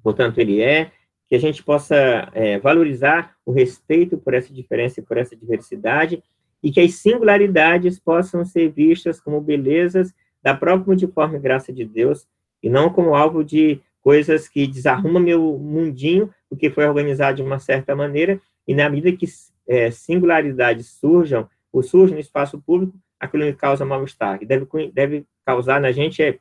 portanto, 0.02 0.38
ele 0.38 0.61
é, 0.61 0.92
que 1.26 1.35
a 1.35 1.38
gente 1.38 1.62
possa 1.62 2.28
é, 2.35 2.58
valorizar 2.58 3.35
o 3.46 3.52
respeito 3.52 4.18
por 4.18 4.35
essa 4.35 4.52
diferença 4.52 5.00
e 5.00 5.02
por 5.02 5.16
essa 5.16 5.35
diversidade, 5.35 6.22
e 6.62 6.70
que 6.70 6.78
as 6.78 6.96
singularidades 6.96 7.98
possam 7.98 8.44
ser 8.44 8.70
vistas 8.70 9.18
como 9.18 9.40
belezas 9.40 10.12
da 10.42 10.54
própria 10.54 10.88
multiforme 10.88 11.38
graça 11.38 11.72
de 11.72 11.87
Deus, 11.87 12.28
e 12.62 12.68
não 12.68 12.90
como 12.90 13.14
alvo 13.14 13.42
de 13.42 13.80
coisas 14.02 14.46
que 14.48 14.66
desarrumam 14.66 15.22
meu 15.22 15.58
mundinho, 15.58 16.28
porque 16.50 16.68
foi 16.68 16.85
organizado 16.85 17.37
de 17.37 17.42
uma 17.42 17.58
certa 17.58 17.96
maneira, 17.96 18.38
e 18.68 18.74
na 18.74 18.90
medida 18.90 19.16
que 19.16 19.26
é, 19.66 19.90
singularidades 19.90 20.87
surjam, 20.88 21.48
ou 21.72 21.82
surgem 21.82 22.16
no 22.16 22.20
espaço 22.20 22.61
público, 22.61 22.94
aquilo 23.18 23.46
me 23.46 23.54
causa 23.54 23.87
mal-estar. 23.87 24.42
E 24.42 24.44
deve, 24.44 24.66
deve 24.92 25.26
causar 25.44 25.81
na 25.81 25.92
gente 25.92 26.22
é 26.22 26.38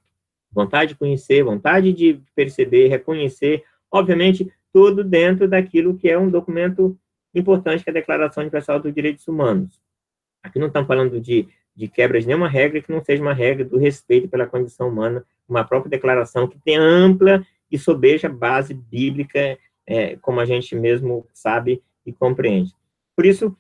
vontade 0.52 0.94
de 0.94 1.00
conhecer, 1.00 1.44
vontade 1.44 1.94
de 1.94 2.22
perceber, 2.36 2.88
reconhecer, 2.88 3.64
obviamente, 3.90 4.52
tudo 4.74 5.04
dentro 5.04 5.48
daquilo 5.48 5.98
que 5.98 6.10
é 6.10 6.18
um 6.18 6.30
documento 6.30 6.98
importante, 7.34 7.84
que 7.84 7.90
é 7.90 7.92
a 7.92 7.94
Declaração 7.94 8.42
Universal 8.42 8.80
dos 8.80 8.94
Direitos 8.94 9.28
Humanos. 9.28 9.82
Aqui 10.44 10.60
não 10.60 10.68
estamos 10.68 10.88
falando 10.88 11.20
de, 11.20 11.48
de 11.76 11.88
quebra 11.88 12.20
de 12.20 12.28
nenhuma 12.28 12.48
regra 12.48 12.82
que 12.82 12.92
não 12.92 13.04
seja 13.04 13.22
uma 13.22 13.34
regra 13.34 13.64
do 13.64 13.78
respeito 13.78 14.28
pela 14.28 14.48
condição 14.48 14.90
humana, 14.90 15.26
uma 15.48 15.64
própria 15.64 15.90
declaração 15.90 16.48
que 16.48 16.60
tem 16.60 16.78
ampla 16.78 17.46
e 17.70 17.78
sobeja 17.78 18.28
base 18.28 18.74
bíblica, 18.74 19.58
é, 19.86 20.16
como 20.18 20.40
a 20.40 20.46
gente 20.46 20.76
mesmo 20.76 21.26
sabe 21.34 21.82
e 22.06 22.12
compreende. 22.12 22.74
Por 23.16 23.26
isso, 23.26 23.56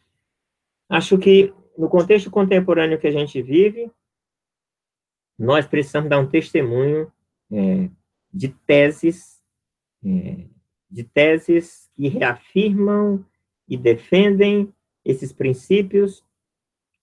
acho 0.89 1.17
que 1.17 1.53
no 1.77 1.87
contexto 1.87 2.29
contemporâneo 2.29 2.97
que 2.97 3.07
a 3.07 3.11
gente 3.11 3.41
vive, 3.41 3.89
nós 5.41 5.65
precisamos 5.65 6.07
dar 6.07 6.19
um 6.19 6.27
testemunho 6.27 7.11
é, 7.51 7.89
de 8.31 8.49
teses 8.49 9.41
é, 10.05 10.45
de 10.89 11.03
teses 11.03 11.89
que 11.95 12.07
reafirmam 12.07 13.25
e 13.67 13.75
defendem 13.75 14.71
esses 15.03 15.31
princípios 15.31 16.23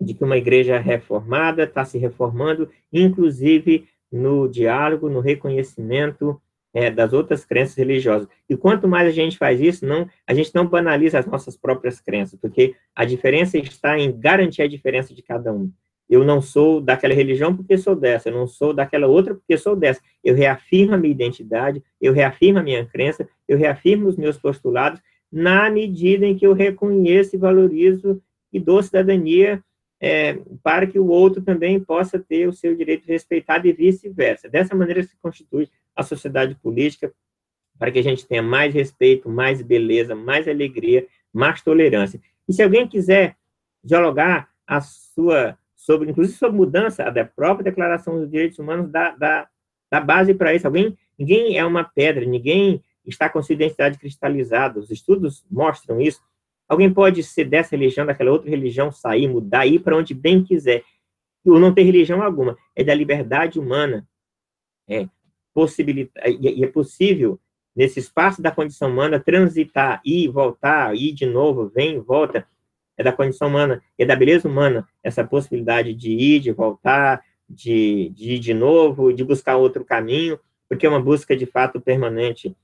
de 0.00 0.14
que 0.14 0.22
uma 0.22 0.36
igreja 0.36 0.78
reformada 0.78 1.64
está 1.64 1.84
se 1.84 1.98
reformando, 1.98 2.70
inclusive 2.92 3.88
no 4.12 4.46
diálogo, 4.46 5.08
no 5.08 5.20
reconhecimento 5.20 6.40
é, 6.72 6.90
das 6.90 7.12
outras 7.12 7.44
crenças 7.44 7.74
religiosas. 7.74 8.28
E 8.48 8.56
quanto 8.56 8.86
mais 8.86 9.08
a 9.08 9.12
gente 9.12 9.38
faz 9.38 9.60
isso, 9.60 9.86
não, 9.86 10.08
a 10.26 10.34
gente 10.34 10.54
não 10.54 10.66
banaliza 10.66 11.18
as 11.18 11.26
nossas 11.26 11.56
próprias 11.56 12.00
crenças, 12.00 12.38
porque 12.38 12.76
a 12.94 13.04
diferença 13.04 13.58
está 13.58 13.98
em 13.98 14.16
garantir 14.16 14.62
a 14.62 14.68
diferença 14.68 15.12
de 15.14 15.22
cada 15.22 15.52
um. 15.52 15.72
Eu 16.08 16.24
não 16.24 16.40
sou 16.40 16.80
daquela 16.80 17.12
religião 17.14 17.54
porque 17.54 17.76
sou 17.76 17.94
dessa, 17.94 18.28
eu 18.28 18.34
não 18.34 18.46
sou 18.46 18.72
daquela 18.72 19.06
outra 19.06 19.34
porque 19.34 19.58
sou 19.58 19.76
dessa. 19.76 20.00
Eu 20.24 20.34
reafirmo 20.34 20.94
a 20.94 20.98
minha 20.98 21.12
identidade, 21.12 21.82
eu 22.00 22.12
reafirmo 22.12 22.58
a 22.58 22.62
minha 22.62 22.84
crença, 22.86 23.28
eu 23.46 23.58
reafirmo 23.58 24.08
os 24.08 24.16
meus 24.16 24.38
postulados, 24.38 25.00
na 25.30 25.70
medida 25.70 26.24
em 26.24 26.36
que 26.36 26.46
eu 26.46 26.54
reconheço 26.54 27.36
e 27.36 27.38
valorizo 27.38 28.22
e 28.52 28.58
dou 28.58 28.82
cidadania 28.82 29.62
é, 30.00 30.38
para 30.62 30.86
que 30.86 30.98
o 30.98 31.08
outro 31.08 31.42
também 31.42 31.78
possa 31.80 32.18
ter 32.18 32.48
o 32.48 32.52
seu 32.52 32.74
direito 32.74 33.06
respeitado 33.06 33.66
e 33.66 33.72
vice-versa. 33.72 34.48
Dessa 34.48 34.74
maneira 34.74 35.02
se 35.02 35.16
constitui 35.20 35.68
a 35.94 36.02
sociedade 36.02 36.54
política, 36.54 37.12
para 37.78 37.90
que 37.90 37.98
a 37.98 38.02
gente 38.02 38.26
tenha 38.26 38.42
mais 38.42 38.72
respeito, 38.74 39.28
mais 39.28 39.60
beleza, 39.62 40.14
mais 40.14 40.48
alegria, 40.48 41.06
mais 41.32 41.62
tolerância. 41.62 42.20
E 42.48 42.52
se 42.52 42.62
alguém 42.62 42.88
quiser 42.88 43.36
dialogar 43.84 44.48
a 44.66 44.80
sua 44.80 45.56
sobre, 45.88 46.10
inclusive 46.10 46.36
sobre 46.36 46.58
mudança 46.58 47.10
da 47.10 47.24
própria 47.24 47.64
Declaração 47.64 48.20
dos 48.20 48.30
Direitos 48.30 48.58
Humanos, 48.58 48.90
da, 48.90 49.12
da, 49.12 49.48
da 49.90 50.00
base 50.02 50.34
para 50.34 50.54
isso. 50.54 50.66
Alguém, 50.66 50.94
ninguém 51.18 51.56
é 51.56 51.64
uma 51.64 51.82
pedra, 51.82 52.26
ninguém 52.26 52.82
está 53.06 53.30
com 53.30 53.42
sua 53.42 53.54
identidade 53.54 53.98
cristalizada, 53.98 54.78
os 54.78 54.90
estudos 54.90 55.46
mostram 55.50 55.98
isso. 55.98 56.20
Alguém 56.68 56.92
pode 56.92 57.22
ser 57.22 57.46
dessa 57.46 57.74
religião, 57.74 58.04
daquela 58.04 58.30
outra 58.30 58.50
religião, 58.50 58.92
sair, 58.92 59.26
mudar, 59.26 59.64
ir 59.64 59.78
para 59.78 59.96
onde 59.96 60.12
bem 60.12 60.44
quiser, 60.44 60.84
ou 61.42 61.58
não 61.58 61.72
ter 61.72 61.84
religião 61.84 62.22
alguma, 62.22 62.54
é 62.76 62.84
da 62.84 62.92
liberdade 62.92 63.58
humana. 63.58 64.06
É, 64.86 65.08
e 66.38 66.64
é 66.64 66.66
possível, 66.66 67.40
nesse 67.74 67.98
espaço 67.98 68.42
da 68.42 68.50
condição 68.50 68.90
humana, 68.90 69.18
transitar, 69.18 70.02
ir, 70.04 70.28
voltar, 70.28 70.94
ir 70.94 71.12
de 71.14 71.24
novo, 71.24 71.70
vem, 71.74 71.98
volta, 71.98 72.46
é 72.98 73.04
da 73.04 73.12
condição 73.12 73.48
humana, 73.48 73.80
é 73.96 74.04
da 74.04 74.16
beleza 74.16 74.48
humana, 74.48 74.86
essa 75.02 75.24
possibilidade 75.24 75.94
de 75.94 76.10
ir, 76.10 76.40
de 76.40 76.50
voltar, 76.50 77.22
de, 77.48 78.10
de 78.10 78.34
ir 78.34 78.38
de 78.40 78.52
novo, 78.52 79.12
de 79.12 79.24
buscar 79.24 79.56
outro 79.56 79.84
caminho, 79.84 80.38
porque 80.68 80.84
é 80.84 80.88
uma 80.88 81.00
busca 81.00 81.36
de 81.36 81.46
fato 81.46 81.80
permanente. 81.80 82.54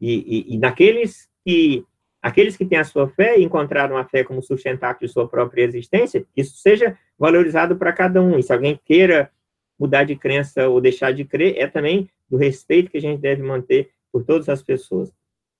E, 0.00 0.46
e, 0.48 0.54
e 0.54 0.58
naqueles 0.58 1.28
que 1.44 1.84
aqueles 2.22 2.56
que 2.56 2.66
têm 2.66 2.78
a 2.78 2.84
sua 2.84 3.08
fé 3.08 3.38
e 3.38 3.42
encontraram 3.42 3.96
a 3.96 4.04
fé 4.04 4.22
como 4.22 4.42
sustentáculo 4.42 5.06
de 5.06 5.12
sua 5.12 5.26
própria 5.26 5.64
existência, 5.64 6.24
isso 6.36 6.58
seja 6.58 6.96
valorizado 7.18 7.76
para 7.76 7.92
cada 7.92 8.22
um. 8.22 8.38
E 8.38 8.42
se 8.42 8.52
alguém 8.52 8.78
queira 8.84 9.30
mudar 9.78 10.04
de 10.04 10.14
crença 10.14 10.68
ou 10.68 10.80
deixar 10.80 11.12
de 11.12 11.24
crer, 11.24 11.56
é 11.56 11.66
também 11.66 12.08
do 12.28 12.36
respeito 12.36 12.90
que 12.90 12.98
a 12.98 13.00
gente 13.00 13.20
deve 13.20 13.42
manter 13.42 13.90
por 14.12 14.22
todas 14.22 14.48
as 14.48 14.62
pessoas. 14.62 15.10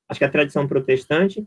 Acho 0.09 0.19
que 0.19 0.25
a 0.25 0.31
tradição 0.31 0.69
protestante, 0.69 1.47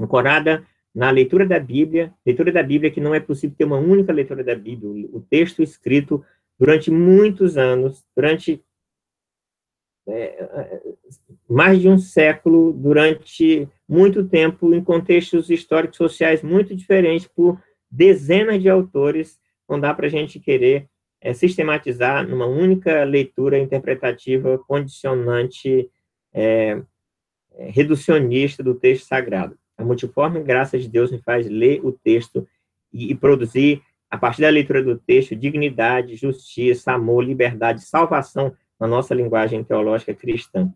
ancorada 0.00 0.66
na 0.98 1.12
leitura 1.12 1.46
da 1.46 1.60
Bíblia, 1.60 2.12
leitura 2.26 2.50
da 2.50 2.60
Bíblia 2.60 2.90
que 2.90 3.00
não 3.00 3.14
é 3.14 3.20
possível 3.20 3.54
ter 3.56 3.64
uma 3.64 3.78
única 3.78 4.12
leitura 4.12 4.42
da 4.42 4.56
Bíblia, 4.56 5.08
o 5.12 5.20
texto 5.20 5.62
escrito 5.62 6.24
durante 6.58 6.90
muitos 6.90 7.56
anos, 7.56 8.04
durante 8.16 8.60
é, 10.08 10.82
mais 11.48 11.80
de 11.80 11.88
um 11.88 11.98
século, 11.98 12.72
durante 12.72 13.68
muito 13.88 14.24
tempo, 14.24 14.74
em 14.74 14.82
contextos 14.82 15.50
históricos 15.50 15.98
sociais 15.98 16.42
muito 16.42 16.74
diferentes, 16.74 17.28
por 17.28 17.62
dezenas 17.88 18.60
de 18.60 18.68
autores, 18.68 19.38
não 19.68 19.78
dá 19.78 19.94
para 19.94 20.06
a 20.06 20.10
gente 20.10 20.40
querer 20.40 20.88
é, 21.20 21.32
sistematizar 21.32 22.26
numa 22.26 22.46
única 22.46 23.04
leitura 23.04 23.56
interpretativa, 23.56 24.58
condicionante, 24.66 25.88
é, 26.34 26.82
é, 27.52 27.70
reducionista 27.70 28.64
do 28.64 28.74
texto 28.74 29.06
sagrado. 29.06 29.56
A 29.78 29.84
multiforme 29.84 30.42
graça 30.42 30.76
de 30.76 30.88
Deus 30.88 31.12
me 31.12 31.22
faz 31.22 31.48
ler 31.48 31.80
o 31.84 31.92
texto 31.92 32.46
e, 32.92 33.12
e 33.12 33.14
produzir, 33.14 33.80
a 34.10 34.18
partir 34.18 34.42
da 34.42 34.48
leitura 34.48 34.82
do 34.82 34.98
texto, 34.98 35.36
dignidade, 35.36 36.16
justiça, 36.16 36.92
amor, 36.92 37.22
liberdade, 37.22 37.82
salvação 37.82 38.52
na 38.78 38.88
nossa 38.88 39.14
linguagem 39.14 39.62
teológica 39.62 40.12
cristã. 40.12 40.72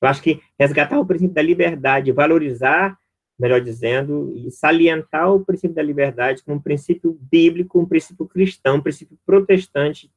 Eu 0.00 0.08
acho 0.08 0.22
que 0.22 0.40
resgatar 0.58 0.98
o 0.98 1.04
princípio 1.04 1.34
da 1.34 1.42
liberdade, 1.42 2.12
valorizar, 2.12 2.98
melhor 3.38 3.60
dizendo, 3.60 4.32
e 4.34 4.50
salientar 4.50 5.32
o 5.32 5.44
princípio 5.44 5.74
da 5.74 5.82
liberdade 5.82 6.42
como 6.42 6.56
um 6.56 6.62
princípio 6.62 7.18
bíblico, 7.20 7.78
um 7.78 7.86
princípio 7.86 8.26
cristão, 8.26 8.76
um 8.76 8.80
princípio 8.80 9.18
protestante, 9.26 10.10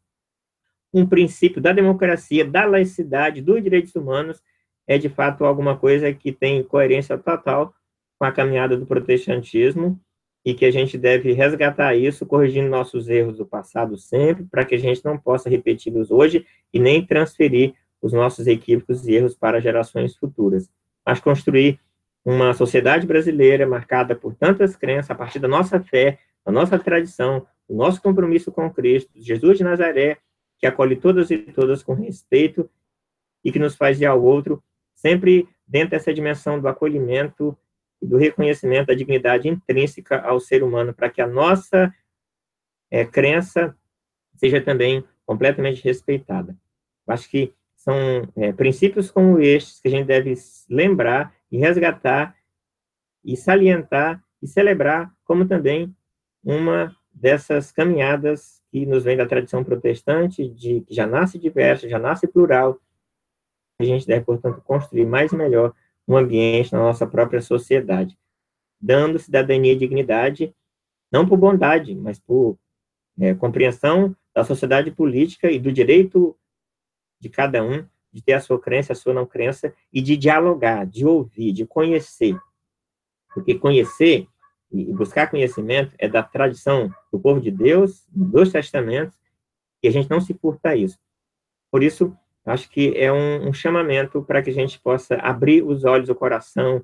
um 0.94 1.06
princípio 1.06 1.62
da 1.62 1.74
democracia, 1.74 2.46
da 2.46 2.66
laicidade, 2.66 3.42
dos 3.42 3.62
direitos 3.62 3.96
humanos, 3.96 4.42
é 4.88 4.98
de 4.98 5.10
fato 5.10 5.46
alguma 5.46 5.78
coisa 5.78 6.12
que 6.14 6.32
tem 6.32 6.64
coerência 6.64 7.18
total 7.18 7.74
com 8.20 8.26
a 8.26 8.32
caminhada 8.32 8.76
do 8.76 8.86
protestantismo 8.86 10.00
e 10.46 10.54
que 10.54 10.66
a 10.66 10.72
gente 10.72 10.98
deve 10.98 11.32
resgatar 11.32 11.96
isso, 11.96 12.26
corrigindo 12.26 12.70
nossos 12.70 13.08
erros 13.08 13.38
do 13.38 13.46
passado 13.46 13.98
sempre, 13.98 14.44
para 14.44 14.66
que 14.66 14.76
a 14.76 14.80
gente 14.80 15.04
não 15.04 15.18
possa 15.18 15.50
repeti-los 15.50 16.12
hoje 16.12 16.46
e 16.74 16.80
nem 16.80 17.06
transferir 17.06 17.74
os 18.02 18.12
nossos 18.14 18.46
equívocos 18.46 19.08
e 19.08 19.16
erros 19.16 19.36
para 19.36 19.62
gerações 19.62 20.16
futuras. 20.16 20.70
Mas 21.06 21.20
construir 21.20 21.80
uma 22.24 22.54
sociedade 22.54 23.08
brasileira 23.08 23.66
marcada 23.66 24.16
por 24.16 24.36
tantas 24.36 24.76
crenças, 24.76 25.12
a 25.12 25.16
partir 25.16 25.40
da 25.40 25.48
nossa 25.48 25.80
fé, 25.80 26.20
da 26.46 26.52
nossa 26.52 26.78
tradição, 26.78 27.46
do 27.68 27.76
nosso 27.76 28.02
compromisso 28.02 28.52
com 28.52 28.70
Cristo, 28.70 29.12
Jesus 29.16 29.58
de 29.58 29.64
Nazaré, 29.64 30.18
que 30.58 30.68
acolhe 30.68 30.96
todas 30.96 31.32
e 31.32 31.38
todas 31.38 31.82
com 31.82 31.94
respeito 31.94 32.70
e 33.44 33.52
que 33.52 33.60
nos 33.60 33.76
faz 33.76 34.00
ir 34.02 34.06
ao 34.06 34.22
outro, 34.22 34.62
sempre 34.94 35.48
dentro 35.66 35.92
dessa 35.92 36.14
dimensão 36.14 36.60
do 36.60 36.68
acolhimento 36.68 37.58
e 38.02 38.06
do 38.06 38.18
reconhecimento 38.18 38.88
da 38.88 38.94
dignidade 38.94 39.48
intrínseca 39.48 40.20
ao 40.22 40.40
ser 40.40 40.64
humano, 40.64 40.94
para 40.94 41.10
que 41.10 41.22
a 41.22 41.28
nossa 41.28 41.94
é, 42.90 43.06
crença 43.06 43.76
seja 44.36 44.62
também 44.62 45.04
completamente 45.26 45.84
respeitada. 45.84 46.56
Acho 47.08 47.30
que 47.30 47.54
são 47.76 47.96
é, 48.36 48.52
princípios 48.52 49.12
como 49.12 49.40
estes 49.40 49.80
que 49.80 49.88
a 49.88 49.92
gente 49.92 50.06
deve 50.06 50.34
lembrar 50.70 51.34
e 51.52 51.58
resgatar 51.58 52.36
e 53.24 53.36
salientar 53.36 54.24
e 54.42 54.48
celebrar 54.48 55.14
como 55.24 55.46
também 55.48 55.94
uma 56.44 56.96
dessas 57.14 57.72
caminhadas 57.72 58.62
que 58.72 58.86
nos 58.86 59.04
vem 59.04 59.18
da 59.18 59.26
tradição 59.26 59.64
protestante, 59.64 60.48
de 60.48 60.82
que 60.82 60.94
já 60.94 61.06
nasce 61.06 61.38
diversa, 61.38 61.90
já 61.90 62.00
nasce 62.00 62.28
plural. 62.28 62.80
A 63.80 63.84
gente 63.84 64.06
deve, 64.06 64.26
portanto, 64.26 64.62
construir 64.62 65.06
mais 65.06 65.32
e 65.32 65.36
melhor 65.36 65.74
um 66.10 66.18
ambiente 66.18 66.74
na 66.74 66.80
nossa 66.80 67.06
própria 67.06 67.40
sociedade, 67.40 68.18
dando 68.82 69.20
cidadania 69.20 69.74
e 69.74 69.76
dignidade, 69.76 70.56
não 71.12 71.28
por 71.28 71.38
bondade, 71.38 71.94
mas 71.94 72.18
por 72.18 72.58
é, 73.20 73.36
compreensão 73.36 74.16
da 74.34 74.44
sociedade 74.44 74.90
política 74.90 75.52
e 75.52 75.60
do 75.60 75.72
direito 75.72 76.36
de 77.20 77.30
cada 77.30 77.64
um, 77.64 77.86
de 78.12 78.24
ter 78.24 78.34
a 78.34 78.42
sua 78.42 78.60
crença, 78.60 78.94
a 78.94 78.96
sua 78.96 79.14
não 79.14 79.26
crença, 79.26 79.72
e 79.94 80.02
de 80.02 80.18
dialogar, 80.18 80.88
de 80.88 81.06
ouvir, 81.06 81.52
de 81.52 81.64
conhecer. 81.64 82.36
Porque 83.32 83.54
conhecer 83.54 84.28
e 84.72 84.86
buscar 84.92 85.30
conhecimento 85.30 85.94
é 86.00 86.08
da 86.08 86.24
tradição 86.24 86.92
do 87.12 87.20
povo 87.20 87.40
de 87.40 87.52
Deus, 87.52 88.04
dos 88.10 88.52
testamentos, 88.52 89.16
e 89.84 89.88
a 89.88 89.92
gente 89.92 90.10
não 90.10 90.20
se 90.20 90.34
furta 90.34 90.70
a 90.70 90.76
isso. 90.76 90.98
Por 91.72 91.84
isso, 91.84 92.18
acho 92.50 92.70
que 92.70 92.94
é 92.98 93.12
um, 93.12 93.50
um 93.50 93.54
chamamento 93.54 94.22
para 94.24 94.42
que 94.42 94.50
a 94.50 94.54
gente 94.54 94.80
possa 94.80 95.16
abrir 95.16 95.64
os 95.64 95.86
olhos, 95.86 96.10
o 96.10 96.16
coração, 96.16 96.84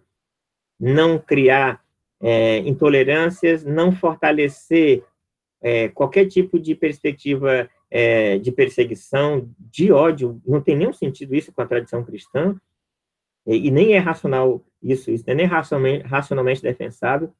não 0.79 1.17
criar 1.17 1.83
é, 2.21 2.59
intolerâncias, 2.59 3.63
não 3.63 3.91
fortalecer 3.91 5.03
é, 5.61 5.89
qualquer 5.89 6.27
tipo 6.27 6.59
de 6.59 6.75
perspectiva 6.75 7.69
é, 7.89 8.37
de 8.37 8.51
perseguição, 8.51 9.49
de 9.59 9.91
ódio, 9.91 10.41
não 10.45 10.61
tem 10.61 10.75
nenhum 10.75 10.93
sentido 10.93 11.35
isso 11.35 11.51
com 11.51 11.61
a 11.61 11.65
tradição 11.65 12.03
cristã, 12.03 12.59
e, 13.45 13.67
e 13.67 13.71
nem 13.71 13.93
é 13.93 13.97
racional 13.97 14.63
isso, 14.81 15.09
isso 15.11 15.23
é 15.27 15.33
nem 15.33 15.45
racionalmente, 15.45 16.05
racionalmente 16.05 16.61
defensável, 16.61 17.33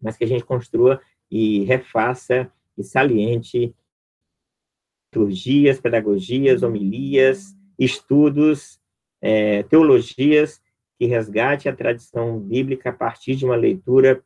mas 0.00 0.16
que 0.16 0.24
a 0.24 0.26
gente 0.26 0.44
construa 0.44 1.00
e 1.30 1.64
refaça 1.64 2.50
e 2.76 2.82
saliente 2.82 3.74
liturgias, 5.12 5.78
pedagogias, 5.78 6.62
homilias, 6.62 7.54
estudos, 7.78 8.80
é, 9.20 9.62
teologias 9.64 10.60
que 10.98 11.04
resgate 11.04 11.68
a 11.68 11.76
tradição 11.76 12.38
bíblica 12.40 12.90
a 12.90 12.92
partir 12.92 13.36
de 13.36 13.44
uma 13.44 13.54
leitura 13.54 14.24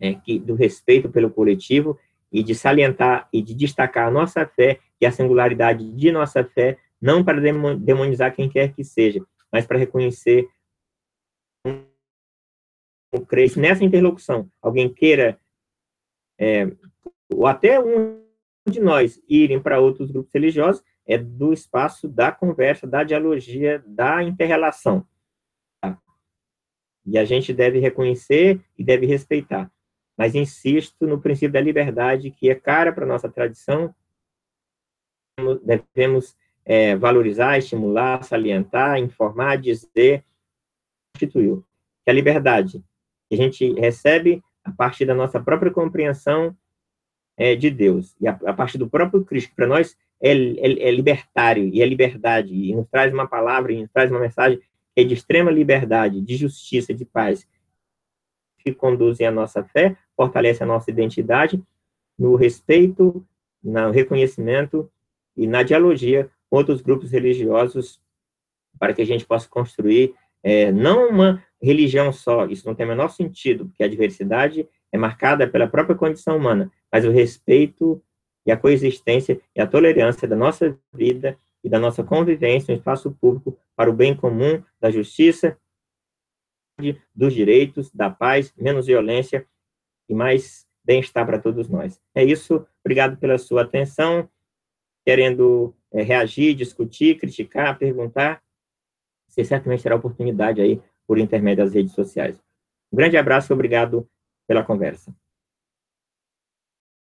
é, 0.00 0.14
que, 0.14 0.38
do 0.38 0.54
respeito 0.54 1.10
pelo 1.10 1.30
coletivo 1.30 1.98
e 2.32 2.42
de 2.42 2.54
salientar 2.54 3.28
e 3.32 3.42
de 3.42 3.54
destacar 3.54 4.08
a 4.08 4.10
nossa 4.10 4.46
fé 4.46 4.80
e 5.00 5.04
a 5.04 5.12
singularidade 5.12 5.88
de 5.92 6.10
nossa 6.10 6.42
fé, 6.42 6.78
não 7.00 7.22
para 7.22 7.40
demonizar 7.76 8.34
quem 8.34 8.48
quer 8.48 8.72
que 8.74 8.82
seja, 8.82 9.24
mas 9.52 9.66
para 9.66 9.78
reconhecer 9.78 10.48
o 13.12 13.20
crente 13.20 13.60
nessa 13.60 13.84
interlocução. 13.84 14.50
Alguém 14.62 14.92
queira, 14.92 15.38
é, 16.38 16.66
ou 17.32 17.46
até 17.46 17.78
um 17.78 18.23
de 18.68 18.80
nós, 18.80 19.20
irem 19.28 19.60
para 19.60 19.80
outros 19.80 20.10
grupos 20.10 20.32
religiosos, 20.32 20.82
é 21.06 21.18
do 21.18 21.52
espaço 21.52 22.08
da 22.08 22.32
conversa, 22.32 22.86
da 22.86 23.04
dialogia, 23.04 23.82
da 23.86 24.22
interrelação. 24.22 25.06
Tá? 25.80 25.98
E 27.04 27.18
a 27.18 27.24
gente 27.24 27.52
deve 27.52 27.78
reconhecer 27.78 28.60
e 28.78 28.82
deve 28.82 29.06
respeitar 29.06 29.70
mas 30.16 30.34
insisto 30.34 31.06
no 31.06 31.20
princípio 31.20 31.52
da 31.52 31.60
liberdade, 31.60 32.30
que 32.30 32.48
é 32.48 32.54
cara 32.54 32.92
para 32.92 33.06
nossa 33.06 33.28
tradição, 33.28 33.94
devemos 35.64 36.36
é, 36.64 36.94
valorizar, 36.94 37.58
estimular, 37.58 38.22
salientar, 38.22 38.98
informar, 38.98 39.56
dizer, 39.56 40.24
constituiu. 41.12 41.64
Que 42.04 42.10
a 42.10 42.14
liberdade 42.14 42.82
que 43.28 43.34
a 43.34 43.36
gente 43.36 43.72
recebe 43.74 44.42
a 44.62 44.70
partir 44.70 45.04
da 45.04 45.14
nossa 45.14 45.40
própria 45.40 45.72
compreensão 45.72 46.56
é, 47.36 47.54
de 47.54 47.70
Deus, 47.70 48.14
e 48.20 48.28
a, 48.28 48.38
a, 48.46 48.52
partir 48.52 48.78
do 48.78 48.88
próprio 48.88 49.24
Cristo, 49.24 49.52
para 49.54 49.66
nós 49.66 49.96
é, 50.22 50.32
é, 50.32 50.88
é, 50.88 50.90
libertário, 50.90 51.68
e 51.72 51.82
é 51.82 51.86
liberdade, 51.86 52.54
e 52.54 52.74
nos 52.74 52.88
traz 52.88 53.12
uma 53.12 53.26
palavra, 53.26 53.72
e 53.72 53.80
nos 53.80 53.90
traz 53.90 54.10
uma 54.10 54.20
mensagem 54.20 54.58
que 54.58 55.00
é 55.00 55.04
de 55.04 55.14
extrema 55.14 55.50
liberdade, 55.50 56.20
de 56.20 56.36
justiça, 56.36 56.94
de 56.94 57.04
paz, 57.04 57.46
que 58.58 58.72
conduzem 58.72 59.26
a 59.26 59.30
nossa 59.30 59.62
fé, 59.64 59.96
fortalece 60.16 60.62
a 60.62 60.66
nossa 60.66 60.90
identidade 60.90 61.62
no 62.18 62.36
respeito, 62.36 63.26
no 63.62 63.90
reconhecimento 63.90 64.90
e 65.36 65.46
na 65.46 65.62
dialogia 65.62 66.30
com 66.48 66.56
outros 66.56 66.80
grupos 66.80 67.10
religiosos, 67.10 68.00
para 68.78 68.94
que 68.94 69.02
a 69.02 69.06
gente 69.06 69.26
possa 69.26 69.48
construir 69.48 70.14
é, 70.42 70.70
não 70.70 71.08
uma 71.08 71.42
religião 71.60 72.12
só, 72.12 72.46
isso 72.46 72.66
não 72.66 72.74
tem 72.74 72.86
o 72.86 72.88
menor 72.88 73.08
sentido, 73.08 73.66
porque 73.66 73.82
a 73.82 73.88
diversidade 73.88 74.68
é 74.94 74.96
marcada 74.96 75.48
pela 75.48 75.66
própria 75.66 75.96
condição 75.96 76.36
humana, 76.36 76.70
mas 76.90 77.04
o 77.04 77.10
respeito 77.10 78.00
e 78.46 78.52
a 78.52 78.56
coexistência 78.56 79.40
e 79.52 79.60
a 79.60 79.66
tolerância 79.66 80.28
da 80.28 80.36
nossa 80.36 80.78
vida 80.92 81.36
e 81.64 81.68
da 81.68 81.80
nossa 81.80 82.04
convivência 82.04 82.72
no 82.72 82.78
espaço 82.78 83.10
público 83.10 83.58
para 83.74 83.90
o 83.90 83.92
bem 83.92 84.14
comum, 84.14 84.62
da 84.80 84.92
justiça 84.92 85.58
dos 87.12 87.34
direitos, 87.34 87.90
da 87.90 88.08
paz, 88.08 88.54
menos 88.56 88.86
violência 88.86 89.44
e 90.08 90.14
mais 90.14 90.64
bem-estar 90.84 91.26
para 91.26 91.40
todos 91.40 91.68
nós. 91.68 92.00
É 92.14 92.22
isso, 92.22 92.64
obrigado 92.84 93.16
pela 93.16 93.36
sua 93.36 93.62
atenção, 93.62 94.30
querendo 95.04 95.74
é, 95.92 96.02
reagir, 96.02 96.54
discutir, 96.54 97.18
criticar, 97.18 97.76
perguntar, 97.76 98.40
você 99.26 99.44
certamente 99.44 99.82
terá 99.82 99.96
oportunidade 99.96 100.60
aí 100.60 100.80
por 101.04 101.18
intermédio 101.18 101.64
das 101.64 101.74
redes 101.74 101.94
sociais. 101.94 102.40
Um 102.92 102.96
grande 102.96 103.16
abraço 103.16 103.52
obrigado 103.52 104.08
pela 104.46 104.64
conversa. 104.64 105.14